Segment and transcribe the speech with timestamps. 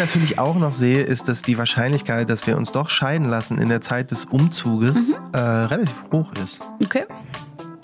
[0.00, 3.68] natürlich auch noch sehe, ist, dass die Wahrscheinlichkeit, dass wir uns doch scheiden lassen in
[3.68, 6.60] der Zeit des Umzuges äh, relativ hoch ist.
[6.84, 7.04] Okay.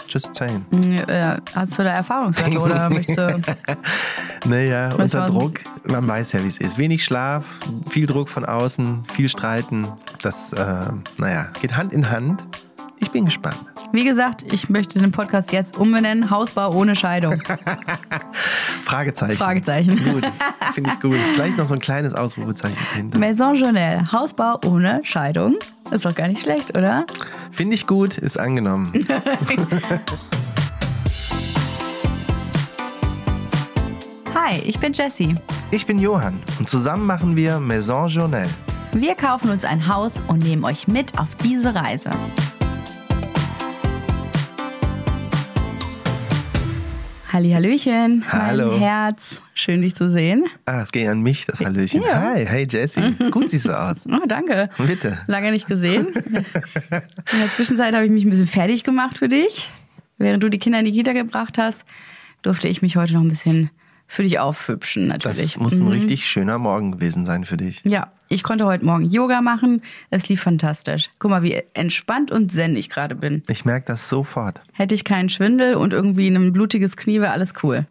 [0.09, 0.65] Just saying.
[1.09, 3.43] Äh, hast du da Erfahrungswerte oder möchtest du.
[4.49, 6.79] Naja, unter war- Druck, man weiß ja, wie es ist.
[6.79, 7.45] Wenig Schlaf,
[7.91, 9.89] viel Druck von außen, viel Streiten.
[10.23, 10.65] Das, äh,
[11.19, 12.45] naja, geht Hand in Hand.
[12.99, 13.59] Ich bin gespannt.
[13.93, 17.37] Wie gesagt, ich möchte den Podcast jetzt umbenennen: Hausbau ohne Scheidung.
[18.83, 19.37] Fragezeichen.
[19.37, 20.03] Fragezeichen.
[20.13, 20.25] Gut,
[20.75, 21.17] finde ich gut.
[21.35, 23.19] Vielleicht noch so ein kleines Ausrufezeichen dahinter.
[23.19, 25.57] Maison Journal, Hausbau ohne Scheidung.
[25.91, 27.07] Ist doch gar nicht schlecht, oder?
[27.51, 28.93] Finde ich gut, ist angenommen.
[34.35, 35.35] Hi, ich bin Jessie.
[35.71, 38.49] Ich bin Johann und zusammen machen wir Maison Journal.
[38.93, 42.11] Wir kaufen uns ein Haus und nehmen euch mit auf diese Reise.
[47.41, 48.71] Hallihallöchen, Hallo.
[48.71, 49.43] mein Herz.
[49.53, 50.45] Schön, dich zu sehen.
[50.65, 52.01] Ah, es geht an mich, das Hallöchen.
[52.01, 52.19] Ja.
[52.33, 53.15] Hi, hey Jessie.
[53.31, 54.07] Gut siehst du aus.
[54.11, 54.71] Oh, danke.
[54.79, 55.19] Bitte.
[55.27, 56.07] Lange nicht gesehen.
[56.15, 56.23] In
[56.91, 59.69] der Zwischenzeit habe ich mich ein bisschen fertig gemacht für dich.
[60.17, 61.85] Während du die Kinder in die Kita gebracht hast,
[62.41, 63.69] durfte ich mich heute noch ein bisschen
[64.07, 65.55] für dich aufhübschen, natürlich.
[65.55, 67.81] Das muss ein richtig schöner Morgen gewesen sein für dich.
[67.85, 69.83] Ja, ich konnte heute Morgen Yoga machen.
[70.11, 71.11] Es lief fantastisch.
[71.19, 73.43] Guck mal, wie entspannt und zen ich gerade bin.
[73.49, 74.61] Ich merke das sofort.
[74.73, 77.87] Hätte ich keinen Schwindel und irgendwie ein blutiges Knie, wäre alles cool.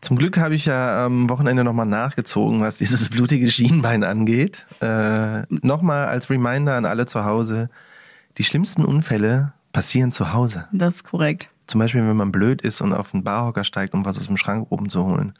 [0.00, 4.66] Zum Glück habe ich ja am Wochenende nochmal nachgezogen, was dieses blutige Schienbein angeht.
[4.80, 7.68] Äh, nochmal als Reminder an alle zu Hause.
[8.36, 10.68] Die schlimmsten Unfälle passieren zu Hause.
[10.72, 11.48] Das ist korrekt.
[11.68, 14.36] Zum Beispiel, wenn man blöd ist und auf den Barhocker steigt, um was aus dem
[14.36, 15.32] Schrank oben zu holen.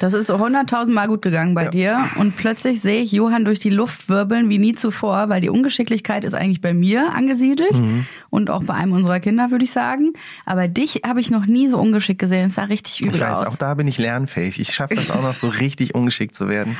[0.00, 1.70] Das ist so hunderttausendmal gut gegangen bei Ja.
[1.70, 2.04] dir.
[2.16, 6.24] Und plötzlich sehe ich Johann durch die Luft wirbeln wie nie zuvor, weil die Ungeschicklichkeit
[6.24, 7.80] ist eigentlich bei mir angesiedelt
[8.28, 10.12] und auch bei einem unserer Kinder, würde ich sagen.
[10.44, 12.46] Aber dich habe ich noch nie so ungeschickt gesehen.
[12.46, 13.46] Es sah richtig übel Ich weiß, aus.
[13.46, 14.58] auch da bin ich lernfähig.
[14.58, 16.76] Ich schaffe das auch noch so richtig ungeschickt zu werden.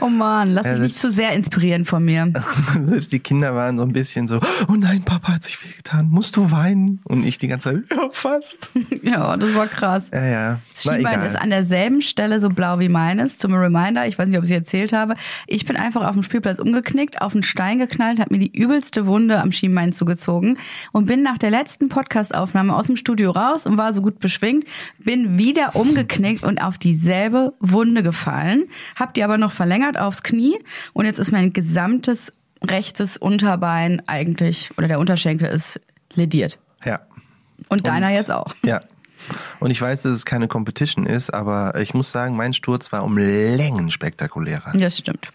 [0.00, 2.32] Oh Mann, lass dich Also nicht zu sehr inspirieren von mir.
[2.84, 6.36] Selbst die Kinder waren so ein bisschen so, oh nein, Papa hat sich wehgetan, musst
[6.36, 7.00] du weinen?
[7.04, 8.70] Und ich die ganze Zeit, ja, fast.
[9.02, 10.10] ja, das war krass.
[10.12, 10.58] Ja, ja.
[10.74, 13.36] Das Schienbein ist an derselben Stelle so blau wie meines.
[13.36, 15.14] Zum Reminder, ich weiß nicht, ob ich es erzählt habe.
[15.46, 19.06] Ich bin einfach auf dem Spielplatz umgeknickt, auf einen Stein geknallt, habe mir die übelste
[19.06, 20.58] Wunde am Schienbein zugezogen
[20.92, 24.64] und bin nach der letzten Podcastaufnahme aus dem Studio raus und war so gut beschwingt,
[24.98, 28.64] bin wieder umgeknickt und auf dieselbe Wunde gefallen,
[28.96, 30.58] hab die aber noch verlängert aufs Knie
[30.92, 35.80] und jetzt ist mein gesamtes rechtes Unterbein eigentlich, oder der Unterschenkel ist
[36.12, 36.58] lediert.
[36.84, 37.00] Ja.
[37.68, 38.54] Und deiner jetzt auch.
[38.64, 38.80] Ja.
[39.60, 43.04] Und ich weiß, dass es keine Competition ist, aber ich muss sagen, mein Sturz war
[43.04, 44.72] um Längen spektakulärer.
[44.74, 45.32] Das stimmt.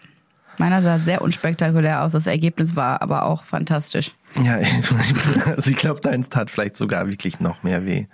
[0.58, 2.12] Meiner sah sehr unspektakulär aus.
[2.12, 4.12] Das Ergebnis war aber auch fantastisch.
[4.42, 4.58] Ja,
[5.56, 8.06] also ich glaube, deins tat vielleicht sogar wirklich noch mehr weh.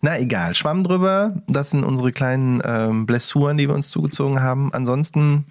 [0.00, 1.34] Na egal, Schwamm drüber.
[1.46, 4.70] Das sind unsere kleinen ähm, Blessuren, die wir uns zugezogen haben.
[4.74, 5.46] Ansonsten,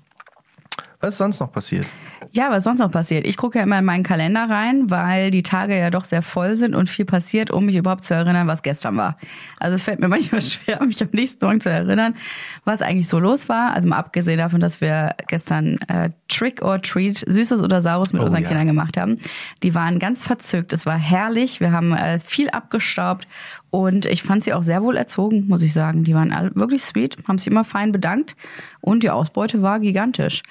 [1.03, 1.85] was ist sonst noch passiert?
[2.31, 3.27] Ja, was sonst noch passiert?
[3.27, 6.55] Ich gucke ja immer in meinen Kalender rein, weil die Tage ja doch sehr voll
[6.55, 9.17] sind und viel passiert, um mich überhaupt zu erinnern, was gestern war.
[9.59, 12.15] Also es fällt mir manchmal schwer, mich am nächsten Morgen zu erinnern,
[12.63, 13.73] was eigentlich so los war.
[13.73, 18.21] Also mal abgesehen davon, dass wir gestern äh, Trick or Treat, Süßes oder Saures mit
[18.21, 18.47] Oh, unseren ja.
[18.47, 19.19] Kindern gemacht haben.
[19.61, 20.71] Die waren ganz verzückt.
[20.71, 21.59] Es war herrlich.
[21.59, 23.27] Wir haben äh, viel abgestaubt
[23.71, 26.05] und ich fand sie auch sehr wohl erzogen, muss ich sagen.
[26.05, 28.37] Die waren alle wirklich sweet, haben sich immer fein bedankt
[28.79, 30.43] und die Ausbeute war gigantisch.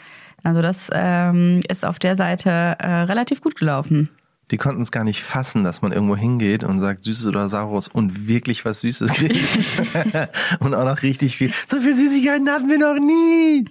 [0.42, 4.10] Also das ähm, ist auf der Seite äh, relativ gut gelaufen.
[4.50, 7.88] Die konnten es gar nicht fassen, dass man irgendwo hingeht und sagt Süßes oder Saurus
[7.88, 9.58] und wirklich was Süßes kriegt.
[10.60, 11.52] und auch noch richtig viel.
[11.66, 13.64] So viel Süßigkeiten hatten wir noch nie.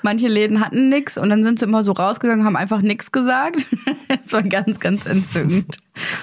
[0.00, 3.66] Manche Läden hatten nix und dann sind sie immer so rausgegangen, haben einfach nix gesagt.
[4.24, 5.78] Es war ganz, ganz entzückend.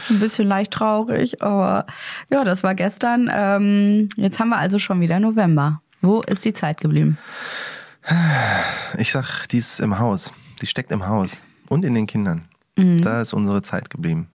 [0.09, 1.85] Ein bisschen leicht traurig, aber
[2.31, 3.29] ja, das war gestern.
[3.31, 5.81] Ähm, jetzt haben wir also schon wieder November.
[6.01, 7.17] Wo ist die Zeit geblieben?
[8.97, 10.33] Ich sag, die ist im Haus.
[10.61, 11.37] Die steckt im Haus.
[11.69, 12.47] Und in den Kindern.
[12.75, 14.29] Da ist unsere Zeit geblieben.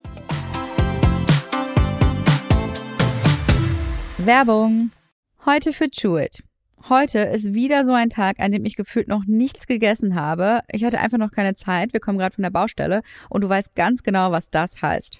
[4.18, 4.92] Werbung.
[5.46, 6.44] Heute für Chewit.
[6.90, 10.62] Heute ist wieder so ein Tag, an dem ich gefühlt noch nichts gegessen habe.
[10.72, 11.94] Ich hatte einfach noch keine Zeit.
[11.94, 15.20] Wir kommen gerade von der Baustelle und du weißt ganz genau, was das heißt.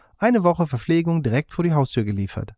[0.23, 2.51] Eine Woche Verpflegung direkt vor die Haustür geliefert.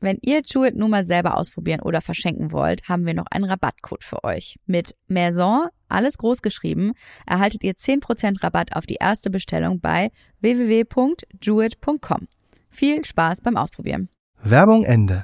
[0.00, 4.02] Wenn ihr Jewett nun mal selber ausprobieren oder verschenken wollt, haben wir noch einen Rabattcode
[4.02, 4.58] für euch.
[4.64, 6.94] Mit Maison, alles groß geschrieben,
[7.26, 12.26] erhaltet ihr 10% Rabatt auf die erste Bestellung bei www.jewett.com.
[12.70, 14.08] Viel Spaß beim Ausprobieren.
[14.42, 15.22] Werbung Ende.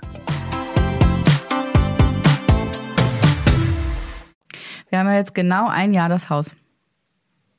[4.90, 6.54] Wir haben ja jetzt genau ein Jahr das Haus.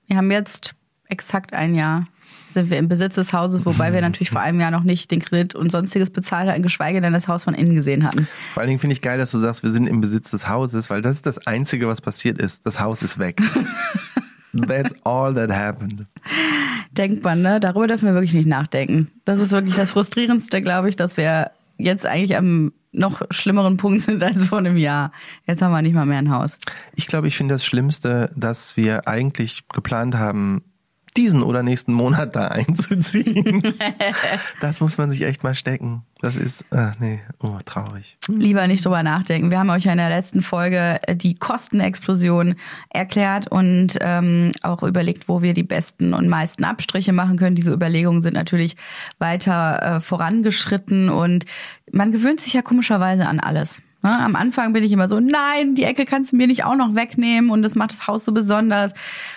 [0.06, 0.76] Wir haben jetzt
[1.10, 2.08] exakt ein Jahr
[2.58, 5.20] sind wir im Besitz des Hauses, wobei wir natürlich vor einem Jahr noch nicht den
[5.20, 8.28] Kredit und sonstiges bezahlt hatten, geschweige denn das Haus von innen gesehen hatten.
[8.54, 10.90] Vor allen Dingen finde ich geil, dass du sagst, wir sind im Besitz des Hauses,
[10.90, 12.66] weil das ist das Einzige, was passiert ist.
[12.66, 13.40] Das Haus ist weg.
[14.68, 16.06] That's all that happened.
[16.92, 17.60] Denkt man, ne?
[17.60, 19.12] Darüber dürfen wir wirklich nicht nachdenken.
[19.24, 24.02] Das ist wirklich das Frustrierendste, glaube ich, dass wir jetzt eigentlich am noch schlimmeren Punkt
[24.02, 25.12] sind als vor einem Jahr.
[25.46, 26.58] Jetzt haben wir nicht mal mehr ein Haus.
[26.96, 30.64] Ich glaube, ich finde das Schlimmste, dass wir eigentlich geplant haben,
[31.18, 33.74] diesen oder nächsten Monat da einzuziehen.
[34.62, 36.04] das muss man sich echt mal stecken.
[36.22, 38.18] Das ist, äh, nee, oh, traurig.
[38.28, 39.52] Lieber nicht drüber nachdenken.
[39.52, 42.56] Wir haben euch ja in der letzten Folge die Kostenexplosion
[42.90, 47.56] erklärt und ähm, auch überlegt, wo wir die besten und meisten Abstriche machen können.
[47.56, 48.76] Diese Überlegungen sind natürlich
[49.20, 51.46] weiter äh, vorangeschritten und
[51.92, 53.82] man gewöhnt sich ja komischerweise an alles.
[54.08, 54.20] Ne?
[54.20, 56.96] Am Anfang bin ich immer so, nein, die Ecke kannst du mir nicht auch noch
[56.96, 58.94] wegnehmen und das macht das Haus so besonders.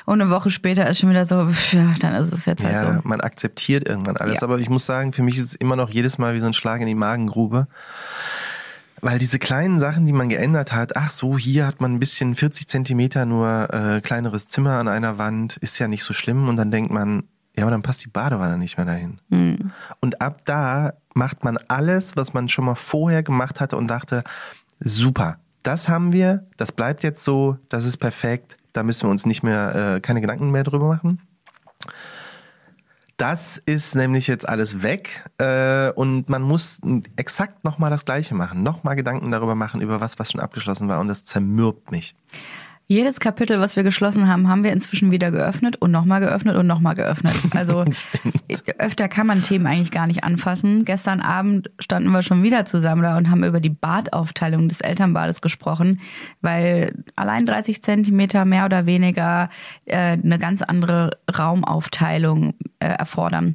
[0.07, 2.97] Und eine Woche später ist schon wieder so, ja, dann ist es jetzt halt ja,
[2.97, 3.09] so.
[3.09, 4.37] man akzeptiert irgendwann alles.
[4.37, 4.43] Ja.
[4.43, 6.55] Aber ich muss sagen, für mich ist es immer noch jedes Mal wie so ein
[6.55, 7.67] Schlag in die Magengrube.
[9.03, 12.37] Weil diese kleinen Sachen, die man geändert hat, ach so, hier hat man ein bisschen
[12.37, 16.49] 40 Zentimeter nur äh, kleineres Zimmer an einer Wand, ist ja nicht so schlimm.
[16.49, 17.25] Und dann denkt man,
[17.57, 19.19] ja, aber dann passt die Badewanne nicht mehr dahin.
[19.31, 19.73] Hm.
[20.01, 24.23] Und ab da macht man alles, was man schon mal vorher gemacht hatte und dachte,
[24.81, 29.27] super, das haben wir, das bleibt jetzt so, das ist perfekt, da müssen wir uns
[29.27, 31.21] nicht mehr, äh, keine Gedanken mehr drüber machen.
[33.17, 36.81] Das ist nämlich jetzt alles weg äh, und man muss
[37.17, 41.01] exakt nochmal das Gleiche machen, nochmal Gedanken darüber machen, über was, was schon abgeschlossen war
[41.01, 42.15] und das zermürbt mich.
[42.91, 46.67] Jedes Kapitel, was wir geschlossen haben, haben wir inzwischen wieder geöffnet und nochmal geöffnet und
[46.67, 47.37] nochmal geöffnet.
[47.55, 47.85] Also
[48.79, 50.85] öfter kann man Themen eigentlich gar nicht anfassen.
[50.85, 55.41] Gestern Abend standen wir schon wieder zusammen da und haben über die Badaufteilung des Elternbades
[55.41, 56.01] gesprochen,
[56.41, 59.51] weil allein 30 Zentimeter mehr oder weniger
[59.85, 63.55] äh, eine ganz andere Raumaufteilung äh, erfordern.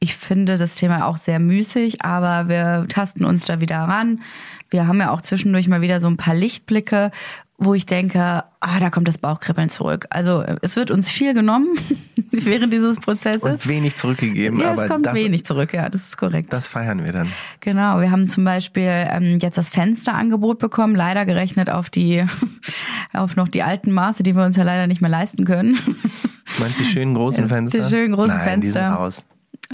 [0.00, 4.20] Ich finde das Thema auch sehr müßig, aber wir tasten uns da wieder ran.
[4.68, 7.10] Wir haben ja auch zwischendurch mal wieder so ein paar Lichtblicke,
[7.58, 8.20] wo ich denke,
[8.60, 10.06] ah, da kommt das Bauchkribbeln zurück.
[10.10, 11.68] Also es wird uns viel genommen
[12.30, 13.42] während dieses Prozesses.
[13.42, 16.52] Und wenig zurückgegeben, ja, aber es kommt das, wenig zurück, ja, das ist korrekt.
[16.52, 17.32] das feiern wir dann.
[17.60, 22.24] Genau, wir haben zum Beispiel ähm, jetzt das Fensterangebot bekommen, leider gerechnet auf die,
[23.14, 25.78] auf noch die alten Maße, die wir uns ja leider nicht mehr leisten können.
[26.58, 27.88] Meinst du die schönen großen Die Fenster?
[27.88, 28.96] schönen großen Nein, Die sind Fenster.
[28.98, 29.24] raus.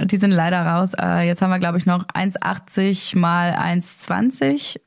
[0.04, 0.90] Die sind leider raus.
[0.99, 4.78] Äh, Jetzt haben wir, glaube ich, noch 1,80 mal 1,20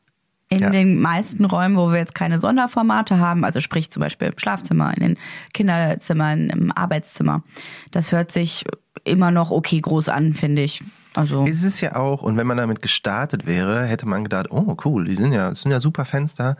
[0.50, 0.70] in Ja.
[0.70, 3.44] den meisten Räumen, wo wir jetzt keine Sonderformate haben.
[3.44, 5.18] Also sprich zum Beispiel im Schlafzimmer, in den
[5.54, 7.44] Kinderzimmern, im Arbeitszimmer.
[7.92, 8.64] Das hört sich
[9.04, 10.84] immer noch okay groß an, finde ich.
[11.14, 14.76] Also Ist es ja auch, und wenn man damit gestartet wäre, hätte man gedacht, oh
[14.86, 16.58] cool, die sind ja, das sind ja super Fenster.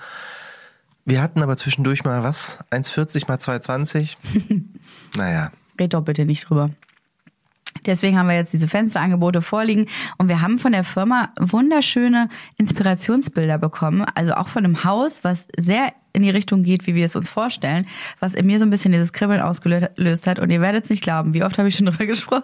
[1.04, 2.58] Wir hatten aber zwischendurch mal was?
[2.72, 4.16] 1,40 mal 2,20?
[5.18, 5.52] naja.
[5.80, 6.70] red doch bitte nicht drüber.
[7.86, 9.88] Deswegen haben wir jetzt diese Fensterangebote vorliegen
[10.18, 14.06] und wir haben von der Firma wunderschöne Inspirationsbilder bekommen.
[14.16, 17.30] Also auch von einem Haus, was sehr in die Richtung geht, wie wir es uns
[17.30, 17.86] vorstellen,
[18.20, 20.40] was in mir so ein bisschen dieses Kribbeln ausgelöst hat.
[20.40, 22.44] Und ihr werdet es nicht glauben, wie oft habe ich schon drüber gesprochen.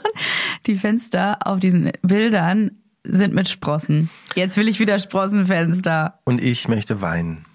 [0.68, 2.72] Die Fenster auf diesen Bildern
[3.04, 4.10] sind mit Sprossen.
[4.36, 6.20] Jetzt will ich wieder Sprossenfenster.
[6.26, 7.46] Und ich möchte weinen.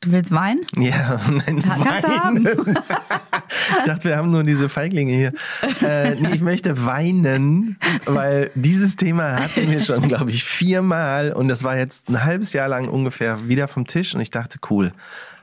[0.00, 0.60] Du willst weinen?
[0.76, 2.48] Ja, nein, Kannst du haben.
[3.78, 5.32] Ich dachte, wir haben nur diese Feiglinge hier.
[5.82, 11.48] Äh, nee, ich möchte weinen, weil dieses Thema hatten wir schon, glaube ich, viermal und
[11.48, 14.92] das war jetzt ein halbes Jahr lang ungefähr wieder vom Tisch und ich dachte, cool,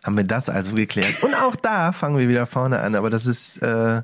[0.03, 1.21] haben wir das also geklärt.
[1.21, 4.01] Und auch da fangen wir wieder vorne an, aber das ist, äh,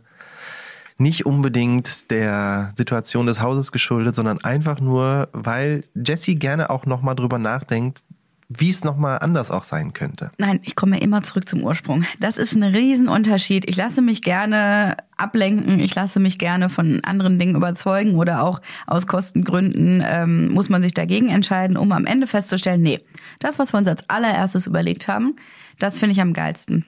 [0.97, 7.15] nicht unbedingt der Situation des Hauses geschuldet, sondern einfach nur, weil Jessie gerne auch nochmal
[7.15, 8.03] drüber nachdenkt,
[8.49, 10.31] wie es nochmal anders auch sein könnte.
[10.37, 12.05] Nein, ich komme immer zurück zum Ursprung.
[12.19, 13.69] Das ist ein Riesenunterschied.
[13.69, 18.61] Ich lasse mich gerne ablenken, ich lasse mich gerne von anderen Dingen überzeugen oder auch
[18.87, 22.99] aus Kostengründen ähm, muss man sich dagegen entscheiden, um am Ende festzustellen, nee,
[23.39, 25.35] das, was wir uns als allererstes überlegt haben,
[25.79, 26.85] das finde ich am geilsten.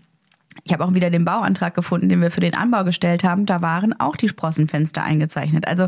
[0.64, 3.46] Ich habe auch wieder den Bauantrag gefunden, den wir für den Anbau gestellt haben.
[3.46, 5.68] Da waren auch die Sprossenfenster eingezeichnet.
[5.68, 5.88] Also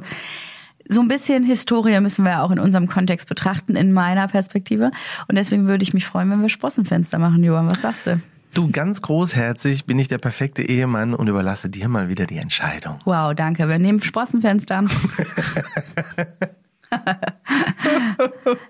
[0.89, 4.91] so ein bisschen Historie müssen wir auch in unserem Kontext betrachten, in meiner Perspektive.
[5.27, 7.69] Und deswegen würde ich mich freuen, wenn wir Sprossenfenster machen, Johann.
[7.69, 8.21] Was sagst du?
[8.53, 12.99] Du, ganz großherzig bin ich der perfekte Ehemann und überlasse dir mal wieder die Entscheidung.
[13.05, 13.69] Wow, danke.
[13.69, 14.85] Wir nehmen Sprossenfenster.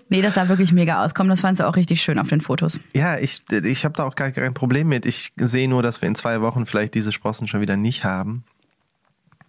[0.08, 1.14] nee, das sah wirklich mega aus.
[1.14, 2.80] Komm, das fandst du auch richtig schön auf den Fotos.
[2.94, 5.06] Ja, ich, ich habe da auch gar kein Problem mit.
[5.06, 8.44] Ich sehe nur, dass wir in zwei Wochen vielleicht diese Sprossen schon wieder nicht haben.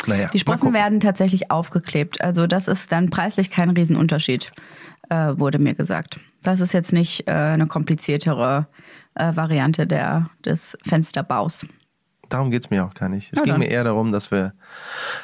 [0.07, 2.21] Naja, die Sprossen werden tatsächlich aufgeklebt.
[2.21, 4.51] Also das ist dann preislich kein Riesenunterschied,
[5.09, 6.19] äh, wurde mir gesagt.
[6.41, 8.67] Das ist jetzt nicht äh, eine kompliziertere
[9.15, 11.65] äh, Variante der, des Fensterbaus.
[12.29, 13.33] Darum geht's mir auch gar nicht.
[13.33, 13.59] Es ja, ging dann.
[13.59, 14.53] mir eher darum, dass wir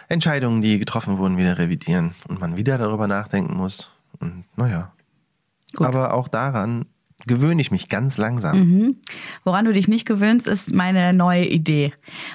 [0.09, 3.89] Entscheidungen, die getroffen wurden, wieder revidieren und man wieder darüber nachdenken muss.
[4.19, 4.91] Und naja.
[5.75, 5.87] Gut.
[5.87, 6.85] Aber auch daran
[7.27, 8.59] gewöhne ich mich ganz langsam.
[8.59, 8.95] Mhm.
[9.43, 11.91] Woran du dich nicht gewöhnst, ist meine neue Idee.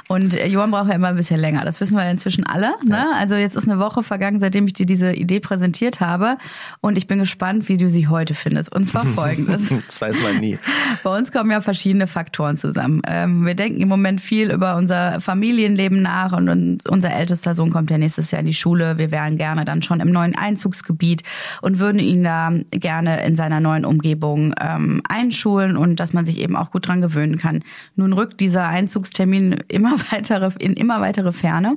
[0.08, 1.64] Und äh, Johann braucht ja immer ein bisschen länger.
[1.64, 2.74] Das wissen wir inzwischen alle.
[2.84, 2.96] Ne?
[2.96, 3.12] Ja.
[3.16, 6.38] Also jetzt ist eine Woche vergangen, seitdem ich dir diese Idee präsentiert habe.
[6.80, 8.74] Und ich bin gespannt, wie du sie heute findest.
[8.74, 9.68] Und zwar folgendes.
[9.86, 10.58] das weiß man nie.
[11.04, 13.02] Bei uns kommen ja verschiedene Faktoren zusammen.
[13.06, 17.90] Ähm, wir denken im Moment viel über unser Familienleben nach und unser ältester Sohn kommt
[17.90, 18.98] ja nächstes Jahr in die Schule.
[18.98, 21.22] Wir wären gerne dann schon im neuen Einzugsgebiet
[21.62, 26.26] und würden ihn da gerne in seiner neuen Umgebung ähm, ähm, einschulen und dass man
[26.26, 27.62] sich eben auch gut dran gewöhnen kann.
[27.96, 31.76] Nun rückt dieser Einzugstermin immer weitere, in immer weitere Ferne.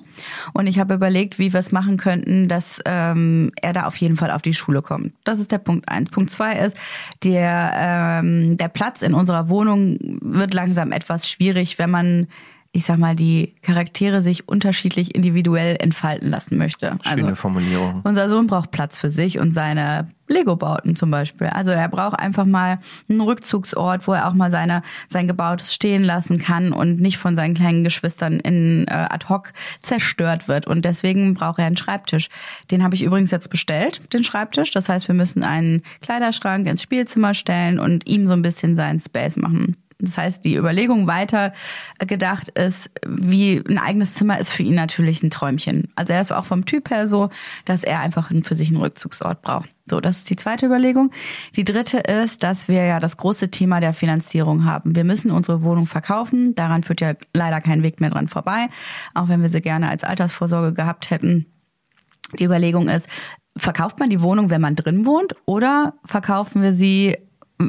[0.54, 4.16] Und ich habe überlegt, wie wir es machen könnten, dass ähm, er da auf jeden
[4.16, 5.14] Fall auf die Schule kommt.
[5.24, 6.10] Das ist der Punkt eins.
[6.10, 6.78] Punkt zwei ist,
[7.24, 12.28] der, ähm, der Platz in unserer Wohnung wird langsam etwas schwierig, wenn man
[12.76, 16.98] ich sag mal, die Charaktere sich unterschiedlich individuell entfalten lassen möchte.
[17.04, 18.02] Schöne also, Formulierung.
[18.04, 21.48] Unser Sohn braucht Platz für sich und seine Lego-Bauten zum Beispiel.
[21.48, 26.04] Also er braucht einfach mal einen Rückzugsort, wo er auch mal seine, sein Gebautes stehen
[26.04, 29.54] lassen kann und nicht von seinen kleinen Geschwistern in äh, ad hoc
[29.84, 30.66] zerstört wird.
[30.66, 32.30] Und deswegen braucht er einen Schreibtisch.
[32.72, 34.72] Den habe ich übrigens jetzt bestellt, den Schreibtisch.
[34.72, 39.00] Das heißt, wir müssen einen Kleiderschrank ins Spielzimmer stellen und ihm so ein bisschen seinen
[39.00, 39.76] Space machen.
[40.00, 41.54] Das heißt, die Überlegung weiter
[42.00, 45.92] gedacht ist, wie ein eigenes Zimmer ist für ihn natürlich ein Träumchen.
[45.96, 47.30] Also er ist auch vom Typ her so,
[47.66, 49.70] dass er einfach für sich einen Rückzugsort braucht.
[49.86, 51.12] So, das ist die zweite Überlegung.
[51.56, 54.96] Die dritte ist, dass wir ja das große Thema der Finanzierung haben.
[54.96, 56.56] Wir müssen unsere Wohnung verkaufen.
[56.56, 58.70] Daran führt ja leider kein Weg mehr dran vorbei.
[59.14, 61.48] Auch wenn wir sie gerne als Altersvorsorge gehabt hätten.
[62.40, 63.10] Die Überlegung ist,
[63.58, 67.18] verkauft man die Wohnung, wenn man drin wohnt, oder verkaufen wir sie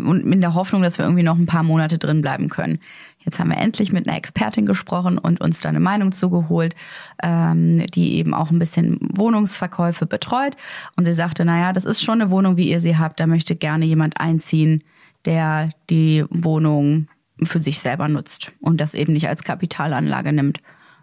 [0.03, 2.81] und in der Hoffnung, dass wir irgendwie noch ein paar Monate drin bleiben können.
[3.25, 6.75] Jetzt haben wir endlich mit einer Expertin gesprochen und uns da eine Meinung zugeholt,
[7.23, 10.57] ähm, die eben auch ein bisschen Wohnungsverkäufe betreut.
[10.97, 13.21] Und sie sagte, naja, das ist schon eine Wohnung, wie ihr sie habt.
[13.21, 14.85] Da möchte gerne jemand einziehen,
[15.25, 17.09] der die Wohnung
[17.43, 20.61] für sich selber nutzt und das eben nicht als Kapitalanlage nimmt.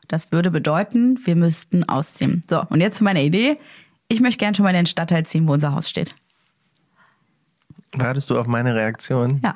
[0.08, 2.44] Das würde bedeuten, wir müssten ausziehen.
[2.50, 3.58] So, und jetzt zu meiner Idee.
[4.08, 6.14] Ich möchte gerne schon mal in den Stadtteil ziehen, wo unser Haus steht.
[7.96, 9.42] Wartest du auf meine Reaktion?
[9.44, 9.56] Ja.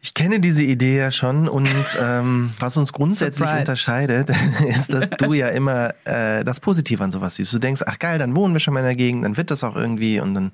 [0.00, 1.68] Ich kenne diese Idee ja schon und
[2.00, 4.30] ähm, was uns grundsätzlich unterscheidet,
[4.68, 7.52] ist, dass du ja immer äh, das Positive an sowas siehst.
[7.52, 9.64] Du denkst, ach geil, dann wohnen wir schon mal in der Gegend, dann wird das
[9.64, 10.52] auch irgendwie und dann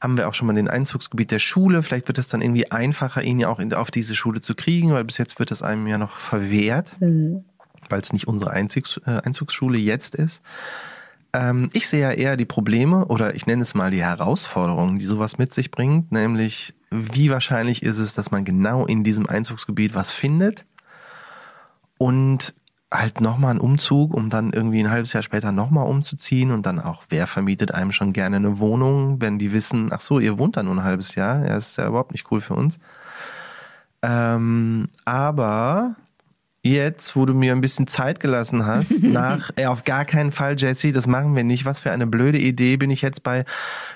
[0.00, 1.82] haben wir auch schon mal den Einzugsgebiet der Schule.
[1.82, 4.92] Vielleicht wird es dann irgendwie einfacher, ihn ja auch in, auf diese Schule zu kriegen,
[4.92, 7.44] weil bis jetzt wird es einem ja noch verwehrt, mhm.
[7.88, 10.40] weil es nicht unsere Einzugs, äh, Einzugsschule jetzt ist.
[11.38, 15.06] Ähm, ich sehe ja eher die Probleme oder ich nenne es mal die Herausforderungen, die
[15.06, 19.94] sowas mit sich bringt, nämlich wie wahrscheinlich ist es, dass man genau in diesem Einzugsgebiet
[19.94, 20.64] was findet?
[21.98, 22.54] Und
[22.92, 26.50] halt nochmal einen Umzug, um dann irgendwie ein halbes Jahr später nochmal umzuziehen.
[26.50, 30.18] Und dann auch, wer vermietet einem schon gerne eine Wohnung, wenn die wissen, ach so,
[30.18, 32.78] ihr wohnt da nur ein halbes Jahr, ja, ist ja überhaupt nicht cool für uns.
[34.02, 35.96] Ähm, aber
[36.72, 40.56] jetzt, wo du mir ein bisschen Zeit gelassen hast, nach, ey, auf gar keinen Fall,
[40.58, 41.64] Jesse, das machen wir nicht.
[41.64, 43.44] Was für eine blöde Idee bin ich jetzt bei,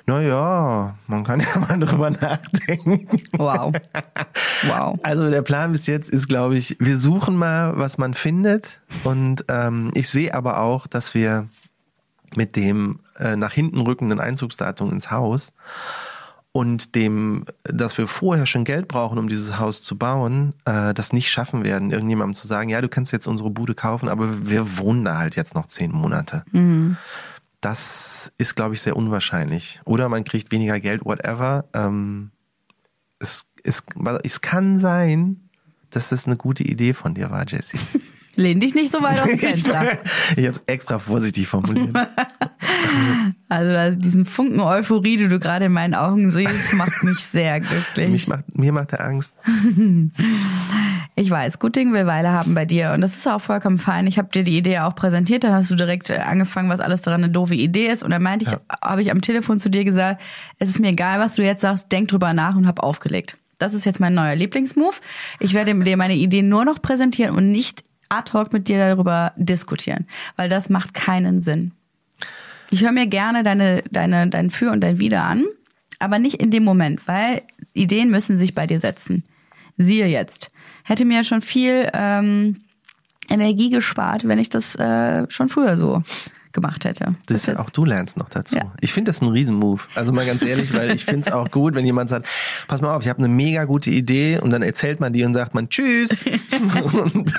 [0.06, 3.06] naja, man kann ja mal drüber nachdenken.
[3.32, 3.72] Wow.
[4.66, 4.98] Wow.
[5.02, 8.78] Also der Plan bis jetzt ist, glaube ich, wir suchen mal, was man findet.
[9.04, 11.48] Und ähm, ich sehe aber auch, dass wir
[12.34, 15.52] mit dem äh, nach hinten rückenden Einzugsdatum ins Haus
[16.52, 21.12] und dem, dass wir vorher schon Geld brauchen, um dieses Haus zu bauen, äh, das
[21.12, 24.76] nicht schaffen werden, irgendjemandem zu sagen, ja, du kannst jetzt unsere Bude kaufen, aber wir
[24.76, 26.44] wohnen da halt jetzt noch zehn Monate.
[26.52, 26.98] Mhm.
[27.62, 29.80] Das ist, glaube ich, sehr unwahrscheinlich.
[29.84, 31.64] Oder man kriegt weniger Geld, whatever.
[31.72, 32.32] Ähm,
[33.18, 33.82] es, es,
[34.22, 35.48] es kann sein,
[35.90, 37.78] dass das eine gute Idee von dir war, Jessie.
[38.34, 39.98] Lehn dich nicht so weit aus dem Fenster.
[40.36, 41.90] ich habe es extra vorsichtig formuliert.
[43.48, 48.08] Also diesen Funken Euphorie, die du gerade in meinen Augen siehst, macht mich sehr glücklich.
[48.08, 49.32] Mich macht, mir macht er Angst.
[51.14, 54.06] Ich weiß, gut Ding will Weile haben bei dir und das ist auch vollkommen fein.
[54.06, 57.02] Ich habe dir die Idee auch präsentiert, dann hast du direkt äh, angefangen, was alles
[57.02, 58.60] daran eine doofe Idee ist und dann meinte ich, Ja.
[58.82, 60.22] habe ich am Telefon zu dir gesagt,
[60.58, 63.36] es ist mir egal, was du jetzt sagst, denk drüber nach und hab aufgelegt.
[63.58, 65.00] Das ist jetzt mein neuer Lieblingsmove.
[65.38, 67.82] Ich werde dir meine Idee nur noch präsentieren und nicht
[68.12, 71.72] ad hoc mit dir darüber diskutieren, weil das macht keinen Sinn.
[72.70, 75.44] Ich höre mir gerne deine, deine, dein Für und dein Wider an,
[75.98, 77.42] aber nicht in dem Moment, weil
[77.74, 79.24] Ideen müssen sich bei dir setzen.
[79.78, 80.50] Siehe jetzt.
[80.84, 82.58] Hätte mir schon viel ähm,
[83.28, 86.02] Energie gespart, wenn ich das äh, schon früher so
[86.52, 87.14] gemacht hätte.
[87.26, 88.56] Das ist auch du lernst noch dazu.
[88.56, 88.72] Ja.
[88.80, 89.88] Ich finde das ein Riesenmove.
[89.94, 92.26] Also mal ganz ehrlich, weil ich finde es auch gut, wenn jemand sagt,
[92.68, 95.34] pass mal auf, ich habe eine mega gute Idee und dann erzählt man die und
[95.34, 96.10] sagt man Tschüss
[96.92, 97.32] und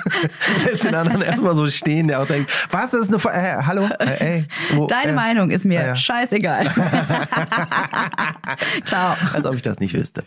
[0.64, 3.62] lässt den anderen erstmal so stehen, der auch denkt, was, das ist eine, Ver äh,
[3.62, 4.04] hallo, äh,
[4.38, 4.44] ey,
[4.74, 5.96] wo, Deine äh, Meinung ist mir ja.
[5.96, 6.66] scheißegal.
[8.84, 9.16] Ciao.
[9.32, 10.24] Als ob ich das nicht wüsste.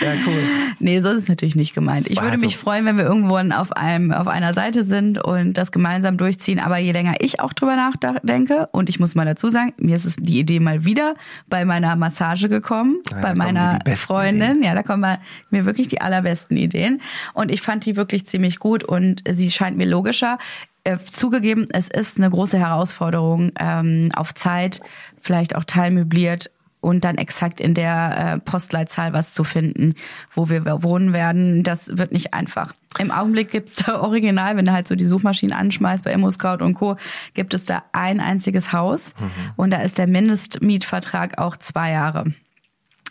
[0.00, 0.42] Ja, cool.
[0.78, 2.08] Nee, so ist es natürlich nicht gemeint.
[2.08, 5.54] Ich würde Also- mich freuen, wenn wir irgendwo auf einem, auf einer Seite sind und
[5.54, 6.58] das gemeinsam durchziehen.
[6.60, 10.04] Aber je länger ich auch drüber nachdenke, und ich muss mal dazu sagen, mir ist
[10.04, 11.14] es die Idee mal wieder
[11.48, 14.42] bei meiner Massage gekommen, Ja, da bei meiner Freundin.
[14.50, 14.62] Ideen.
[14.62, 15.18] Ja, da kommen
[15.50, 17.00] mir wirklich die allerbesten Ideen.
[17.34, 20.38] Und ich fand die wirklich ziemlich gut und sie scheint mir logischer.
[20.84, 24.80] Äh, Zugegeben, es ist eine große Herausforderung, ähm, auf Zeit,
[25.20, 26.50] vielleicht auch teilmöbliert
[26.80, 29.94] und dann exakt in der äh, Postleitzahl was zu finden,
[30.32, 31.62] wo wir wohnen werden.
[31.62, 32.74] Das wird nicht einfach.
[32.98, 36.74] Im Augenblick gibt's da original, wenn du halt so die Suchmaschinen anschmeißt bei ImmoScout und
[36.74, 36.96] Co.,
[37.34, 39.14] gibt es da ein einziges Haus
[39.56, 42.32] und da ist der Mindestmietvertrag auch zwei Jahre.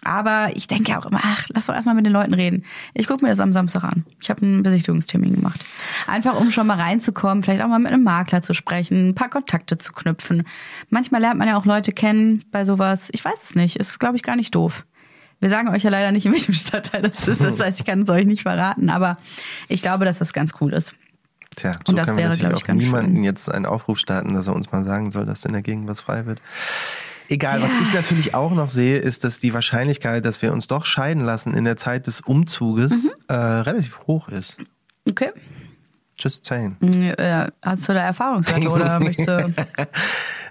[0.03, 2.63] Aber ich denke auch immer, ach, lass doch erstmal mit den Leuten reden.
[2.93, 4.05] Ich gucke mir das am Samstag an.
[4.21, 5.63] Ich habe einen Besichtigungstermin gemacht.
[6.05, 9.29] Einfach um schon mal reinzukommen, vielleicht auch mal mit einem Makler zu sprechen, ein paar
[9.29, 10.43] Kontakte zu knüpfen.
[10.89, 13.09] Manchmal lernt man ja auch Leute kennen bei sowas.
[13.11, 13.75] Ich weiß es nicht.
[13.77, 14.85] Ist, glaube ich, gar nicht doof.
[15.39, 17.43] Wir sagen euch ja leider nicht, in welchem Stadtteil das ist.
[17.43, 18.89] Das heißt, ich kann es euch nicht verraten.
[18.89, 19.17] Aber
[19.67, 20.95] ich glaube, dass das ganz cool ist.
[21.55, 23.23] Tja, so Und das können wir wäre, natürlich glaub auch ich, ganz niemanden schön.
[23.23, 26.01] jetzt einen Aufruf starten, dass er uns mal sagen soll, dass in der Gegend was
[26.01, 26.39] frei wird.
[27.29, 27.81] Egal, was Ja.
[27.83, 31.53] ich natürlich auch noch sehe, ist, dass die Wahrscheinlichkeit, dass wir uns doch scheiden lassen
[31.53, 33.09] in der Zeit des Umzuges, Mhm.
[33.27, 34.57] äh, relativ hoch ist.
[35.09, 35.31] Okay.
[36.19, 36.77] Just saying.
[36.81, 39.53] Äh, Hast du da Erfahrungswerte oder möchtest du...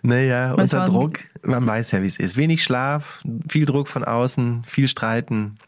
[0.03, 2.37] Naja, Was unter Druck, man weiß ja, wie es ist.
[2.37, 5.59] Wenig Schlaf, viel Druck von außen, viel Streiten.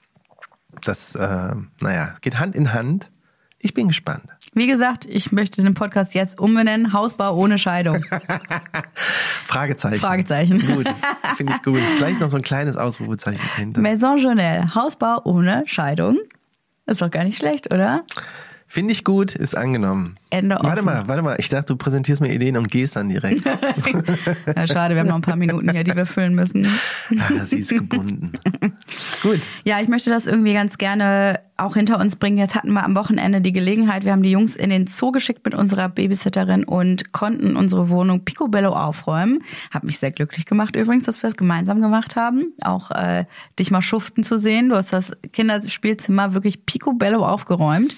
[0.82, 3.10] Das, äh, naja, geht Hand in Hand.
[3.58, 4.22] Ich bin gespannt.
[4.54, 6.92] Wie gesagt, ich möchte den Podcast jetzt umbenennen.
[6.92, 7.98] Hausbau ohne Scheidung.
[9.44, 10.00] Fragezeichen.
[10.00, 10.66] Fragezeichen.
[10.66, 10.88] Gut,
[11.36, 11.80] finde ich gut.
[11.96, 13.80] Vielleicht noch so ein kleines Ausrufezeichen dahinter.
[13.80, 16.18] Maison Journal, Hausbau ohne Scheidung.
[16.86, 18.04] Ist doch gar nicht schlecht, oder?
[18.66, 20.18] Finde ich gut, ist angenommen.
[20.30, 20.84] Ende Warte offen.
[20.84, 21.36] mal, warte mal.
[21.38, 23.44] Ich dachte, du präsentierst mir Ideen und gehst dann direkt.
[24.56, 26.66] Ja, schade, wir haben noch ein paar Minuten hier, die wir füllen müssen.
[27.18, 28.32] ah, sie ist gebunden.
[29.22, 29.40] Gut.
[29.64, 32.38] Ja, ich möchte das irgendwie ganz gerne auch hinter uns bringen.
[32.38, 34.04] Jetzt hatten wir am Wochenende die Gelegenheit.
[34.04, 38.24] Wir haben die Jungs in den Zoo geschickt mit unserer Babysitterin und konnten unsere Wohnung
[38.24, 39.42] picobello aufräumen.
[39.70, 42.52] Hat mich sehr glücklich gemacht übrigens, dass wir das gemeinsam gemacht haben.
[42.62, 43.24] Auch äh,
[43.58, 44.68] dich mal schuften zu sehen.
[44.68, 47.96] Du hast das Kinderspielzimmer wirklich picobello aufgeräumt.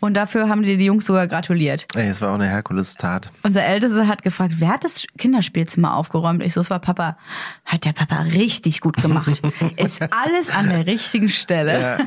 [0.00, 1.71] Und dafür haben dir die Jungs sogar gratuliert.
[1.94, 3.30] Ey, es war auch eine Herkulestat.
[3.42, 6.42] Unser Ältester hat gefragt, wer hat das Kinderspielzimmer aufgeräumt?
[6.42, 7.16] Ich so, es war Papa.
[7.64, 9.42] Hat der Papa richtig gut gemacht.
[9.76, 11.80] Ist alles an der richtigen Stelle.
[11.80, 11.98] Ja,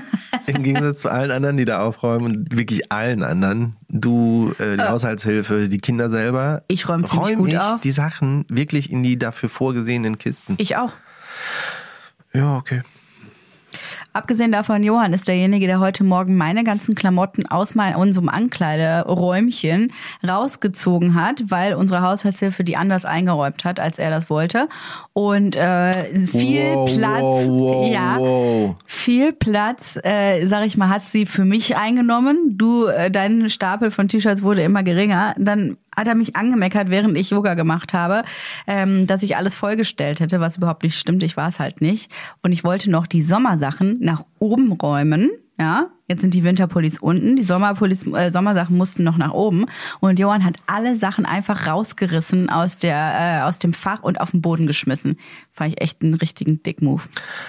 [0.48, 4.84] Im Gegensatz zu allen anderen, die da aufräumen und wirklich allen anderen, du, äh, die
[4.84, 7.82] Haushaltshilfe, die Kinder selber, Ich räume ziemlich räum gut ich auf.
[7.82, 10.56] die Sachen wirklich in die dafür vorgesehenen Kisten.
[10.58, 10.92] Ich auch.
[12.34, 12.82] Ja, okay.
[14.16, 19.92] Abgesehen davon, Johann ist derjenige, der heute Morgen meine ganzen Klamotten aus mein, unserem Ankleideräumchen
[20.26, 24.70] rausgezogen hat, weil unsere Haushaltshilfe die anders eingeräumt hat, als er das wollte.
[25.12, 31.04] Und äh, viel Wow, Platz, wow, wow, ja, viel Platz, äh, sag ich mal, hat
[31.10, 32.58] sie für mich eingenommen.
[32.58, 35.36] Du, äh, dein Stapel von T-Shirts wurde immer geringer.
[35.38, 38.24] Dann hat er mich angemeckert, während ich Yoga gemacht habe,
[38.68, 41.24] ähm, dass ich alles vollgestellt hätte, was überhaupt nicht stimmt.
[41.24, 42.12] Ich war es halt nicht.
[42.44, 45.32] Und ich wollte noch die Sommersachen nach oben räumen.
[45.58, 49.68] Ja, jetzt sind die Winterpullis unten, die Sommerpullis, äh, Sommersachen mussten noch nach oben
[50.02, 54.32] und Johann hat alle Sachen einfach rausgerissen aus der äh, aus dem Fach und auf
[54.32, 55.18] den Boden geschmissen.
[55.54, 57.04] Fand ich echt einen richtigen Dick-Move.